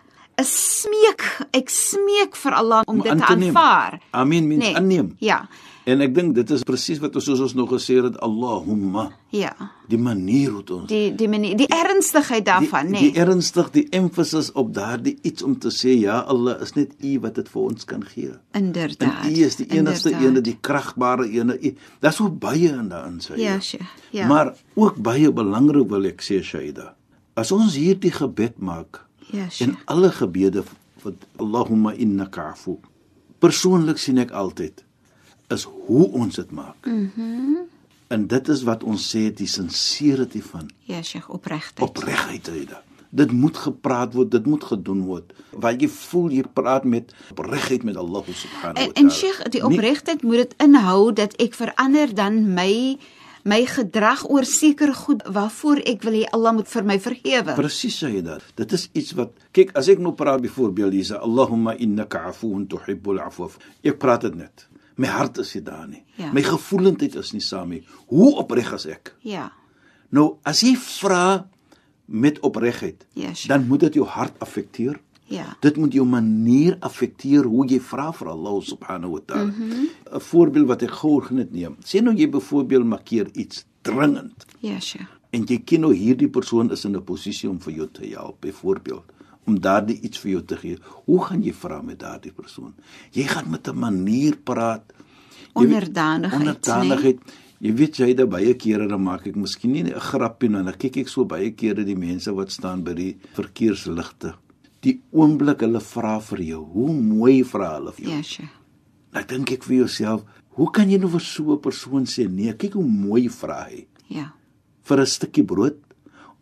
'n 0.42 0.44
smeek. 0.44 1.22
Ek 1.54 1.68
smeek 1.70 2.36
vir 2.36 2.52
Allah 2.52 2.82
om, 2.86 2.96
Om 2.98 3.02
dit 3.02 3.12
aan 3.12 3.18
te 3.18 3.24
aanvaar. 3.46 4.00
Amin 4.10 4.46
means 4.48 4.74
aanneem. 4.74 5.14
Ja. 5.18 5.48
En 5.84 6.00
ek 6.00 6.14
dink 6.14 6.34
dit 6.34 6.50
is 6.50 6.62
presies 6.62 6.98
wat 7.02 7.14
ons 7.16 7.24
soos 7.24 7.40
ons 7.40 7.54
nog 7.54 7.70
gesê 7.70 7.96
het 8.04 8.14
Allahumma 8.22 9.10
Ja. 9.30 9.50
die 9.88 9.98
manier 9.98 10.50
hoe 10.50 10.62
ons 10.70 10.86
Die 10.88 11.10
die 11.14 11.28
manier, 11.28 11.56
die 11.56 11.66
ernstigheid 11.66 12.44
daarvan, 12.46 12.86
die, 12.86 12.94
nê. 12.94 12.98
die 13.12 13.20
ernstig 13.20 13.70
die 13.72 13.88
emphasis 13.90 14.52
op 14.52 14.72
daardie 14.74 15.18
iets 15.22 15.42
om 15.42 15.58
te 15.58 15.68
sê 15.70 15.98
ja 15.98 16.20
Allah 16.20 16.60
is 16.62 16.72
net 16.74 16.92
u 17.02 17.18
wat 17.20 17.34
dit 17.34 17.48
vir 17.48 17.62
ons 17.62 17.84
kan 17.84 18.04
gee. 18.04 18.30
En 18.52 18.62
Inderdaad. 18.64 19.26
u 19.26 19.28
is 19.44 19.56
die 19.56 19.66
enigste 19.70 20.10
ene 20.10 20.40
die 20.40 20.58
kragbare 20.60 21.28
ene. 21.30 21.58
U- 21.60 21.74
Daar's 22.00 22.16
so 22.16 22.30
baie 22.30 22.68
in 22.68 22.88
daarin 22.88 23.18
sê. 23.20 23.36
Ja, 23.36 23.58
Sheikh. 23.60 23.86
Ja. 24.12 24.26
Maar 24.26 24.54
ook 24.74 24.96
baie 25.02 25.32
belangrik 25.32 25.88
wil 25.90 26.04
ek 26.04 26.20
sê 26.22 26.42
Shaida. 26.42 26.94
As 27.34 27.50
ons 27.52 27.74
hierdie 27.74 28.12
gebed 28.12 28.60
maak 28.60 29.00
ja, 29.32 29.42
en 29.42 29.50
Sheikh. 29.50 29.82
alle 29.84 30.10
gebede 30.12 30.62
wat 31.02 31.14
Allahumma 31.42 31.92
innaka 31.92 32.50
afu. 32.52 32.76
Persoonlik 33.42 33.98
sien 33.98 34.18
ek 34.22 34.30
altyd 34.30 34.84
is 35.52 35.66
hoe 35.86 36.06
ons 36.12 36.36
dit 36.40 36.50
maak. 36.50 36.76
Mhm. 36.86 37.10
Mm 37.16 37.56
En 38.12 38.26
dit 38.28 38.48
is 38.52 38.60
wat 38.68 38.82
ons 38.84 39.00
sê 39.16 39.30
die 39.32 39.46
sincerity 39.48 40.42
van 40.44 40.66
Ja, 40.84 40.98
Sheikh, 41.02 41.30
opregtheid. 41.32 41.88
opregheid 41.88 42.48
Aida. 42.52 42.82
Dit 43.10 43.32
moet 43.32 43.56
gepraat 43.56 44.12
word, 44.12 44.30
dit 44.30 44.46
moet 44.46 44.64
gedoen 44.64 45.00
word. 45.08 45.32
Waar 45.56 45.72
jy 45.80 45.88
voel 45.88 46.28
jy 46.30 46.42
praat 46.52 46.84
met 46.84 47.14
opregheid 47.30 47.82
met 47.88 47.96
Allah 47.96 48.22
subhanahu 48.28 48.74
wa 48.74 48.80
En, 48.84 48.92
taala. 48.92 49.08
en 49.08 49.10
Sheikh, 49.10 49.40
die 49.50 49.64
opregtheid 49.64 50.22
moet 50.22 50.36
dit 50.36 50.54
inhou 50.60 51.12
dat 51.12 51.32
ek 51.40 51.54
verander 51.54 52.12
dan 52.14 52.52
my 52.54 52.98
my 53.44 53.64
gedrag 53.66 54.22
oor 54.30 54.44
sekere 54.46 54.94
goed 54.94 55.22
waarvoor 55.26 55.80
ek 55.86 56.02
wil 56.06 56.12
hê 56.20 56.24
Allah 56.32 56.52
moet 56.54 56.68
vir 56.68 56.84
my 56.86 56.98
vergewe. 57.02 57.54
Presies 57.58 57.96
sê 58.02 58.10
jy 58.14 58.22
dit. 58.22 58.42
Dit 58.56 58.72
is 58.72 58.88
iets 58.94 59.12
wat 59.18 59.32
kyk 59.52 59.72
as 59.76 59.88
ek 59.88 59.98
nou 59.98 60.12
praat 60.14 60.42
byvoorbeeld 60.44 60.92
hier 60.92 61.04
sê 61.10 61.18
Allahumma 61.18 61.74
innaka 61.74 62.26
afuwun 62.30 62.66
tuhibbul 62.70 63.18
afwa. 63.20 63.48
Ek 63.82 63.98
praat 63.98 64.22
dit 64.28 64.34
net. 64.38 64.68
My 64.96 65.08
hart 65.08 65.38
is 65.42 65.54
nie 65.56 65.62
daar 65.64 65.88
nie. 65.88 66.04
Ja. 66.20 66.30
My 66.32 66.42
gevoelendheid 66.46 67.14
is 67.16 67.32
nie 67.32 67.40
saam 67.42 67.70
nie. 67.74 67.82
Hoe 68.12 68.34
opreg 68.38 68.72
is 68.76 68.86
ek? 68.86 69.14
Ja. 69.26 69.48
Nou 70.12 70.36
as 70.44 70.60
jy 70.62 70.76
vra 70.76 71.46
met 72.06 72.38
opregheid, 72.44 73.06
Ja, 73.14 73.32
Sheikh. 73.34 73.48
dan 73.48 73.66
moet 73.66 73.80
dit 73.80 73.94
jou 73.94 74.06
hart 74.06 74.34
affekteer. 74.38 75.00
Ja. 75.32 75.56
Dit 75.60 75.76
moet 75.76 75.92
jou 75.92 76.04
manier 76.06 76.76
affekteer 76.80 77.44
hoe 77.44 77.66
jy 77.66 77.80
vra 77.80 78.12
vir 78.12 78.28
Allah 78.28 78.60
subhanahu 78.62 79.12
wa 79.12 79.20
taala. 79.26 79.44
'n 79.50 79.54
Mhm. 80.12 80.20
Voorbeeld 80.20 80.66
wat 80.66 80.82
ek 80.82 80.90
gou 80.90 81.22
net 81.30 81.52
neem. 81.52 81.76
Sê 81.84 82.02
nou 82.02 82.14
jy 82.14 82.28
byvoorbeeld 82.30 82.84
markeer 82.84 83.26
iets 83.34 83.64
dringend 83.82 84.44
Ja, 84.60 84.78
Sheikh. 84.80 85.08
en 85.32 85.44
jy 85.46 85.58
ken 85.64 85.80
nou 85.80 85.94
hierdie 85.94 86.28
persoon 86.28 86.70
is 86.70 86.84
in 86.84 86.94
'n 86.96 87.02
posisie 87.04 87.48
om 87.50 87.58
vir 87.60 87.72
jou 87.74 87.88
te 87.92 88.06
help 88.06 88.40
byvoorbeeld 88.40 89.02
om 89.46 89.58
daardie 89.60 90.00
iets 90.02 90.18
vir 90.18 90.30
jou 90.32 90.42
te 90.42 90.56
gee. 90.56 90.78
Hoe 91.06 91.24
gaan 91.24 91.42
jy 91.42 91.52
vra 91.52 91.82
met 91.82 91.98
daardie 91.98 92.32
persoon? 92.32 92.74
Jy 93.12 93.22
gaan 93.24 93.50
met 93.50 93.66
'n 93.68 93.78
manier 93.78 94.36
praat. 94.36 94.82
Jy 95.56 95.66
weet- 95.66 95.74
Onderdanigheid, 95.74 96.40
Onderdanigheid. 96.40 97.18
Jy 97.60 97.74
weet 97.74 97.96
jy 97.96 98.14
da 98.14 98.26
baie 98.26 98.54
kere 98.54 98.88
dan 98.88 99.02
maak 99.02 99.26
ek 99.26 99.36
miskien 99.36 99.70
nie 99.72 99.82
'n 99.84 100.00
grappie 100.00 100.48
nie, 100.48 100.62
dan 100.64 100.74
kyk 100.76 100.96
ek 100.96 101.08
so 101.08 101.24
baie 101.24 101.50
kere 101.52 101.84
die 101.84 101.96
mense 101.96 102.32
wat 102.34 102.50
staan 102.50 102.82
by 102.82 102.92
die 102.94 103.16
verkeersligte. 103.34 104.34
Die 104.82 105.00
oomblik 105.14 105.60
hulle 105.62 105.80
vra 105.80 106.16
vir 106.20 106.38
jou, 106.42 106.64
hoe 106.74 106.92
mooi 106.94 107.42
vra 107.46 107.74
hulle 107.76 107.92
vir 107.92 108.04
jou. 108.06 108.16
Ja, 108.16 108.22
Sheikh. 108.22 108.50
Dan 109.12 109.26
dink 109.28 109.52
ek 109.52 109.64
vir 109.64 109.76
jouself, 109.82 110.24
hoe 110.56 110.70
kan 110.72 110.90
jy 110.90 110.98
nou 110.98 111.08
vir 111.08 111.20
so 111.20 111.52
'n 111.52 111.60
persoon 111.60 112.04
sê 112.06 112.28
nee? 112.28 112.52
Kyk 112.52 112.74
hoe 112.74 112.84
mooi 112.84 113.28
vra 113.28 113.64
hy 113.68 113.86
Ja. 114.08 114.32
vir 114.82 114.98
'n 115.00 115.06
stukkie 115.06 115.44
brood 115.44 115.78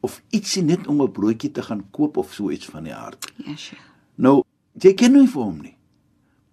of 0.02 0.23
ietsie 0.32 0.62
net 0.62 0.87
om 0.87 1.00
'n 1.02 1.12
broodjie 1.12 1.52
te 1.52 1.62
gaan 1.62 1.85
koop 1.92 2.16
of 2.16 2.32
so 2.32 2.50
iets 2.50 2.66
van 2.66 2.85
die 2.85 2.94
aard. 2.94 3.26
Ja, 3.47 3.54
Sheikh. 3.56 3.80
Nou, 4.16 4.42
jy 4.80 4.94
ken 4.94 5.12
nie 5.12 5.26
vir 5.26 5.42
hom 5.42 5.61
nie. 5.62 5.76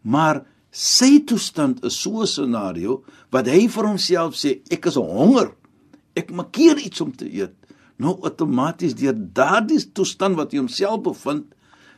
Maar 0.03 0.45
sy 0.71 1.19
toestand 1.25 1.83
is 1.85 1.95
so 1.95 2.21
'n 2.21 2.27
scenario 2.27 3.03
wat 3.31 3.47
hy 3.47 3.67
vir 3.67 3.85
homself 3.87 4.35
sê 4.35 4.59
ek 4.69 4.85
is 4.87 4.95
honger. 4.95 5.51
Ek 6.15 6.31
maak 6.31 6.55
hier 6.55 6.77
iets 6.77 7.01
om 7.01 7.11
te 7.11 7.25
eet. 7.31 7.53
Nou 7.99 8.17
outomaties 8.21 8.93
deur 8.95 9.13
daardie 9.13 9.91
toestand 9.93 10.35
wat 10.35 10.51
hy 10.51 10.57
homself 10.57 11.01
bevind, 11.03 11.45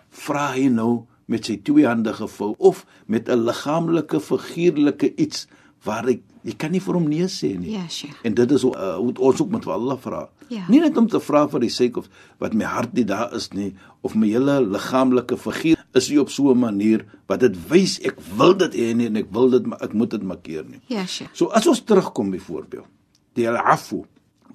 vra 0.09 0.51
hy 0.53 0.67
nou 0.73 1.05
met 1.29 1.45
sy 1.45 1.59
twee 1.61 1.85
hande 1.85 2.13
gevou 2.13 2.55
of 2.57 2.85
met 3.05 3.29
'n 3.29 3.45
liggaamlike 3.45 4.19
figuurlike 4.19 5.15
iets 5.15 5.47
waar 5.83 6.05
hy 6.05 6.19
jy 6.43 6.55
kan 6.55 6.71
nie 6.71 6.79
vir 6.79 6.95
hom 6.95 7.07
nee 7.11 7.27
sê 7.27 7.51
nie. 7.59 7.73
Ja, 7.75 7.87
Sheikh. 7.87 8.15
En 8.23 8.33
dit 8.33 8.51
is 8.51 8.63
uh, 8.63 8.95
hoe 8.95 9.13
ons 9.19 9.41
ook 9.41 9.51
met 9.51 9.67
Allah 9.67 9.97
vra. 9.99 10.29
Ja. 10.47 10.63
Nie 10.71 10.79
net 10.79 10.97
om 10.97 11.07
te 11.07 11.19
vra 11.19 11.47
vir 11.51 11.59
die 11.59 11.69
sake 11.73 11.99
of 11.99 12.09
wat 12.41 12.53
my 12.53 12.65
hart 12.65 12.93
nie 12.93 13.05
daar 13.05 13.33
is 13.35 13.51
nie 13.53 13.73
of 14.01 14.15
my 14.15 14.27
hele 14.31 14.59
liggaamlike 14.65 15.37
figuur 15.37 15.77
is 15.93 16.09
nie 16.09 16.19
op 16.19 16.29
so 16.29 16.51
'n 16.51 16.59
manier 16.59 17.05
wat 17.27 17.39
dit 17.39 17.55
wys 17.69 17.99
ek 17.99 18.17
wil 18.37 18.55
dit 18.57 18.73
hê 18.73 18.93
nie 18.95 19.07
en 19.07 19.17
ek 19.17 19.27
wil 19.31 19.49
dit 19.49 19.65
maar 19.65 19.81
ek 19.81 19.93
moet 19.93 20.09
dit 20.09 20.23
markeer 20.23 20.65
nie. 20.65 20.81
Ja, 20.87 21.05
Sheikh. 21.05 21.35
So 21.35 21.47
as 21.47 21.67
ons 21.67 21.83
terugkom 21.83 22.31
byvoorbeeld, 22.31 22.87
die 23.33 23.49
al-afu, 23.49 24.05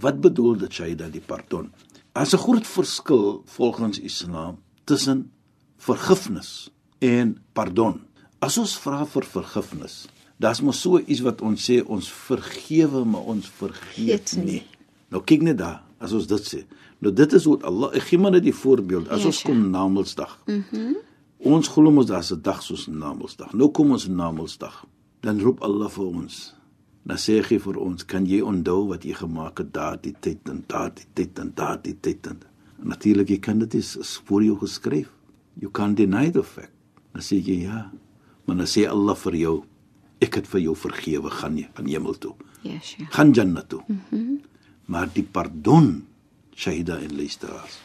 wat 0.01 0.21
bedoel 0.21 0.57
dit 0.57 0.73
Shaida 0.73 1.09
die 1.09 1.21
pardon? 1.21 1.71
As 2.13 2.35
'n 2.35 2.39
groot 2.39 2.67
verskil 2.67 3.43
volgens 3.45 4.01
Islam 4.01 4.59
tussen 4.85 5.31
vergifnis 5.85 6.71
en 7.05 7.37
pardon. 7.57 8.01
As 8.45 8.59
ons 8.61 8.75
vra 8.81 9.05
vir 9.09 9.25
vergifnis, 9.29 10.05
daar's 10.41 10.61
mos 10.65 10.81
so 10.85 10.99
iets 11.01 11.23
wat 11.25 11.43
ons 11.45 11.65
sê 11.71 11.81
ons 11.85 12.09
vergewe 12.29 13.05
maar 13.09 13.29
ons 13.35 13.49
vergeet 13.61 14.31
Geet 14.31 14.37
nie. 14.41 14.45
nie. 14.45 14.63
Nou 15.13 15.23
kyk 15.23 15.45
net 15.47 15.59
daar, 15.61 15.83
as 16.03 16.13
ons 16.17 16.27
dit 16.29 16.49
sê. 16.49 16.65
Nou 17.01 17.13
dit 17.15 17.33
is 17.37 17.45
wat 17.49 17.65
Allah, 17.69 17.93
ek 17.97 18.09
gee 18.11 18.19
maar 18.21 18.33
net 18.35 18.45
die 18.47 18.55
voorbeeld. 18.57 19.09
As 19.13 19.21
Ja, 19.25 19.27
ons 19.33 19.43
kom 19.45 19.71
Namedsdag. 19.71 20.39
Mhm. 20.47 20.95
Ons 21.45 21.69
glo 21.69 21.91
mos 21.93 22.07
daar's 22.09 22.33
'n 22.33 22.41
dag 22.43 22.63
soos 22.63 22.87
Namedsdag. 22.89 23.53
Nou 23.53 23.69
kom 23.71 23.91
ons 23.93 24.09
Namedsdag. 24.09 24.85
Dan 25.21 25.41
roep 25.41 25.61
Allah 25.63 25.89
vir 25.91 26.05
ons. 26.07 26.55
Dan 27.05 27.17
sê 27.17 27.43
hy 27.45 27.59
vir 27.59 27.77
ons, 27.79 28.05
kan 28.07 28.25
jy 28.27 28.41
onthou 28.41 28.89
wat 28.89 29.03
jy 29.05 29.13
gemaak 29.13 29.59
het 29.59 29.73
daardie 29.73 30.15
tyd 30.21 30.49
en 30.49 30.65
daardie 30.67 31.05
tyd 31.15 31.39
en 31.39 31.53
daardie 31.55 31.97
tyd 32.01 32.27
en 32.27 32.41
natuurlik 32.83 33.29
jy 33.29 33.39
kan 33.39 33.59
dit 33.59 33.75
is 33.75 34.21
voor 34.25 34.43
jou 34.43 34.57
geskryf. 34.59 35.09
You 35.61 35.71
can't 35.71 35.97
deny 35.97 36.31
the 36.31 36.43
fact. 36.43 36.73
Dan 37.13 37.23
sê 37.23 37.39
jy 37.39 37.63
ja. 37.65 37.91
Maar 38.45 38.57
dan 38.57 38.67
sê 38.67 38.87
Allah 38.91 39.17
vir 39.17 39.37
jou, 39.39 39.55
ek 40.25 40.41
het 40.41 40.49
vir 40.51 40.61
jou 40.61 40.75
vergewe, 40.77 41.31
gaan 41.31 41.57
jy 41.59 41.69
aan 41.79 41.89
hemel 41.89 42.19
toe. 42.21 42.35
Ja, 42.65 42.79
Sheikh. 42.81 43.11
Gaan 43.15 43.33
Jannah 43.33 43.65
toe. 43.69 43.83
Mm 43.87 44.01
-hmm. 44.11 44.41
Maar 44.85 45.09
die 45.13 45.25
pardon, 45.25 46.07
Shaida 46.55 46.99
en 46.99 47.17
luisteraars, 47.17 47.79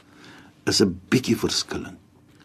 is 0.65 0.81
'n 0.81 0.99
bietjie 1.09 1.37
verskillend. 1.37 1.97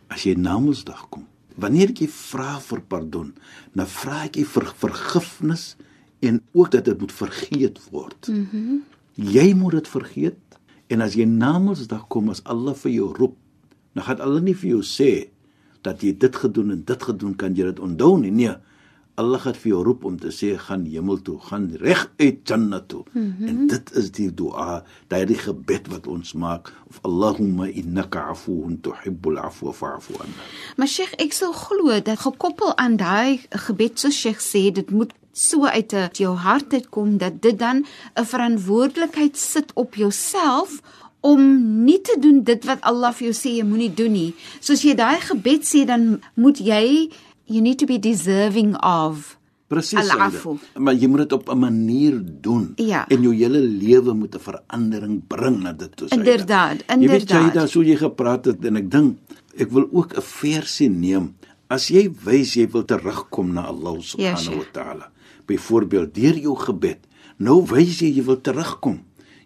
As 0.09 0.23
jy 0.23 0.35
Namedsdag 0.35 1.09
kom, 1.09 1.27
wanneer 1.57 1.91
jy 1.93 2.09
vra 2.09 2.61
vir 2.61 2.81
pardon, 2.81 3.35
dan 3.73 3.87
vra 3.87 4.29
jy 4.33 4.45
vir 4.45 4.73
vergifnis 4.77 5.77
en 6.21 6.43
ook 6.53 6.71
dat 6.71 6.85
dit 6.85 7.01
moet 7.01 7.13
vergeet 7.13 7.81
word. 7.91 8.29
Mm 8.29 8.49
-hmm. 8.51 8.83
Jy 9.15 9.55
moet 9.55 9.73
dit 9.73 9.89
vergeet 9.89 10.39
en 10.87 11.01
as 11.01 11.15
jy 11.15 11.25
Namedsdag 11.25 12.07
kom 12.09 12.29
as 12.29 12.45
Allah 12.45 12.75
vir 12.75 12.93
jou 12.93 13.13
roep, 13.13 13.37
dan 13.95 14.05
gaan 14.05 14.21
Allah 14.21 14.43
nie 14.43 14.57
vir 14.59 14.71
jou 14.77 14.83
sê 14.83 15.11
dat 15.85 16.03
jy 16.03 16.15
dit 16.19 16.37
gedoen 16.37 16.71
en 16.75 16.85
dit 16.85 17.03
gedoen 17.03 17.35
kan 17.37 17.55
jy 17.57 17.69
dit 17.71 17.81
onthou 17.81 18.17
nie. 18.19 18.33
Nee. 18.33 18.57
Allah 19.15 19.39
gaan 19.39 19.55
vir 19.55 19.71
jou 19.71 19.83
roep 19.87 20.05
om 20.09 20.17
te 20.19 20.33
sê 20.35 20.55
gaan 20.59 20.87
hemel 20.91 21.21
toe, 21.23 21.37
gaan 21.47 21.69
reg 21.79 22.09
uit 22.19 22.41
Jannah 22.49 22.83
toe. 22.87 23.05
Mm 23.13 23.35
-hmm. 23.39 23.49
En 23.49 23.67
dit 23.67 23.93
is 23.95 24.11
die 24.11 24.35
dua, 24.35 24.83
daai 25.09 25.35
gebed 25.35 25.87
wat 25.89 26.07
ons 26.07 26.33
maak, 26.33 26.73
of 26.91 26.99
Allahumma 27.03 27.67
innaka 27.67 28.21
afuwun 28.35 28.81
tuhibbul 28.81 29.39
afwa 29.39 29.73
fa'fu 29.73 30.15
anna. 30.19 30.43
Maar 30.77 30.89
Sheikh, 30.89 31.13
ek 31.13 31.33
sou 31.33 31.53
glo 31.53 32.03
dat 32.03 32.19
gekoppel 32.19 32.77
aan 32.77 32.97
daai 32.97 33.41
gebed 33.51 33.99
soos 33.99 34.19
Sheikh 34.21 34.41
sê, 34.41 34.73
dit 34.73 34.91
moet 34.91 35.13
so 35.33 35.67
uit 35.67 35.93
'n 35.93 36.09
jou 36.13 36.35
hart 36.37 36.73
uitkom 36.73 37.19
dat 37.19 37.43
dit 37.43 37.59
dan 37.59 37.87
'n 38.15 38.25
verantwoordelikheid 38.25 39.39
sit 39.39 39.73
op 39.75 39.95
jouself 39.95 40.81
om 41.25 41.41
nie 41.85 42.01
te 42.05 42.17
doen 42.21 42.43
dit 42.45 42.65
wat 42.69 42.83
Allah 42.85 43.13
vir 43.17 43.31
jou 43.31 43.37
sê 43.37 43.55
jy 43.57 43.65
moenie 43.65 43.91
doen 43.97 44.13
nie. 44.13 44.35
Soos 44.61 44.83
jy 44.85 44.93
daai 44.99 45.21
gebed 45.25 45.65
sê 45.65 45.87
dan 45.89 46.21
moet 46.37 46.59
jy 46.61 47.09
you 47.49 47.61
need 47.65 47.79
to 47.81 47.87
be 47.89 47.99
deserving 47.99 48.77
of 48.85 49.39
Presies. 49.69 50.07
Maar 50.77 50.95
jy 50.95 51.09
moet 51.09 51.23
dit 51.25 51.33
op 51.33 51.49
'n 51.49 51.59
manier 51.59 52.21
doen 52.41 52.75
Ja. 52.77 53.07
en 53.09 53.23
jou 53.23 53.33
hele 53.35 53.61
lewe 53.61 54.13
moet 54.15 54.35
'n 54.37 54.39
verandering 54.41 55.23
bring 55.27 55.63
na 55.63 55.73
dit 55.73 55.97
toe. 55.97 56.09
Saida. 56.09 56.21
Inderdaad, 56.23 56.85
Jy 56.89 56.97
weet 57.09 57.11
jy 57.11 57.37
inderdaad. 57.37 57.55
daar 57.55 57.69
so 57.69 57.83
jy 57.83 57.97
gepraat 57.97 58.45
het 58.45 58.65
en 58.65 58.77
ek 58.77 58.91
dink 58.91 59.19
ek 59.57 59.71
wil 59.71 59.89
ook 59.93 60.13
'n 60.17 60.23
versie 60.23 60.91
neem. 60.91 61.35
As 61.69 61.89
jy 61.89 62.11
wys 62.25 62.55
jy 62.55 62.69
wil 62.71 62.85
terugkom 62.85 63.53
na 63.53 63.63
Allah 63.67 63.95
subhanahu 64.01 64.37
Sheikh. 64.43 64.57
wa 64.57 64.65
taala. 64.73 65.11
Byvoorbeeld 65.47 66.15
deur 66.15 66.37
jou 66.39 66.57
gebed. 66.57 66.99
Nou 67.39 67.65
wys 67.67 67.99
jy 68.01 68.13
jy 68.15 68.23
wil 68.25 68.41
terugkom. 68.41 69.01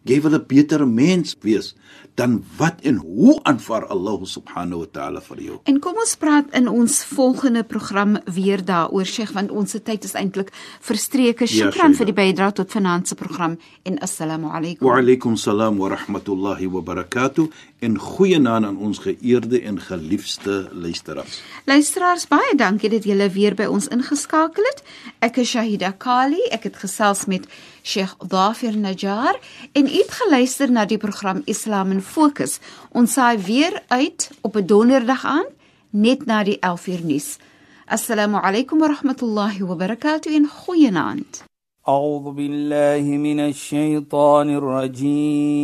Jy 0.09 0.21
wil 0.25 0.35
'n 0.39 0.47
beter 0.49 0.87
mens 0.87 1.37
wees. 1.45 1.75
Dan 2.19 2.45
wat 2.57 2.81
en 2.83 2.97
hoe 2.97 3.39
aanvaar 3.43 3.87
Allah 3.87 4.25
subhanahu 4.27 4.79
wa 4.79 4.87
taala 4.91 5.21
vir 5.23 5.43
jou? 5.43 5.59
En 5.71 5.77
kom 5.79 6.01
ons 6.03 6.17
praat 6.19 6.51
in 6.59 6.67
ons 6.69 6.97
volgende 7.15 7.63
program 7.63 8.17
weer 8.27 8.65
daaroor 8.65 9.07
Sheikh 9.07 9.31
want 9.37 9.55
ons 9.55 9.77
tyd 9.87 10.05
is 10.05 10.17
eintlik 10.19 10.51
verstreke. 10.83 11.47
Shukran 11.47 11.95
Shaida. 11.95 11.99
vir 12.01 12.11
die 12.11 12.17
bydrae 12.17 12.57
tot 12.59 12.75
vanaand 12.75 13.09
se 13.09 13.15
program 13.15 13.55
en 13.87 14.01
assalamu 14.03 14.51
alaykum. 14.51 14.89
Wa 14.89 14.99
alaykum 14.99 15.37
salaam 15.37 15.79
wa 15.79 15.93
rahmatullahi 15.95 16.67
wa 16.67 16.83
barakatuh 16.83 17.47
en 17.87 17.99
goeienaand 17.99 18.67
aan 18.67 18.83
ons 18.83 18.99
geëerde 18.99 19.63
en 19.63 19.79
geliefde 19.81 20.69
luisteraars. 20.73 21.39
Luisteraars, 21.71 22.27
baie 22.27 22.55
dankie 22.59 22.91
dat 22.91 23.07
julle 23.07 23.31
weer 23.31 23.55
by 23.55 23.71
ons 23.71 23.87
ingeskakel 23.95 24.67
het. 24.73 24.83
Ek 25.23 25.39
is 25.39 25.55
Shahida 25.55 25.95
Kali. 25.95 26.43
Ek 26.51 26.67
het 26.67 26.83
gesels 26.83 27.29
met 27.31 27.47
Sheikh 27.89 28.19
Dhafir 28.29 28.77
Najjar 28.77 29.39
en 29.73 29.87
u 29.87 29.95
het 29.95 30.11
geluister 30.11 30.71
na 30.71 30.85
die 30.85 30.99
program 30.99 31.43
Islam 31.47 31.95
in 31.95 32.03
Fokus. 32.08 32.60
Ons 32.92 33.14
saai 33.14 33.38
weer 33.38 33.84
uit 33.88 34.32
op 34.42 34.56
'n 34.56 34.66
donderdag 34.66 35.26
aan 35.26 35.46
net 35.90 36.26
na 36.26 36.44
die 36.44 36.60
11uur 36.60 37.06
nuus. 37.06 37.38
Assalamu 37.86 38.38
alaykum 38.42 38.80
wa 38.80 38.88
rahmatullahi 38.88 39.64
wa 39.64 39.76
barakatuh 39.76 40.34
en 40.34 40.48
goeienaand. 40.48 41.44
أعوذ 41.88 42.32
بالله 42.32 43.04
من 43.18 43.40
الشيطان 43.40 44.50
الرجيم 44.56 45.64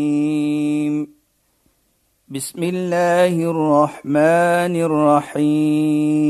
بسم 2.27 2.63
الله 2.63 3.51
الرحمن 3.51 4.75
الرحيم 5.39 6.29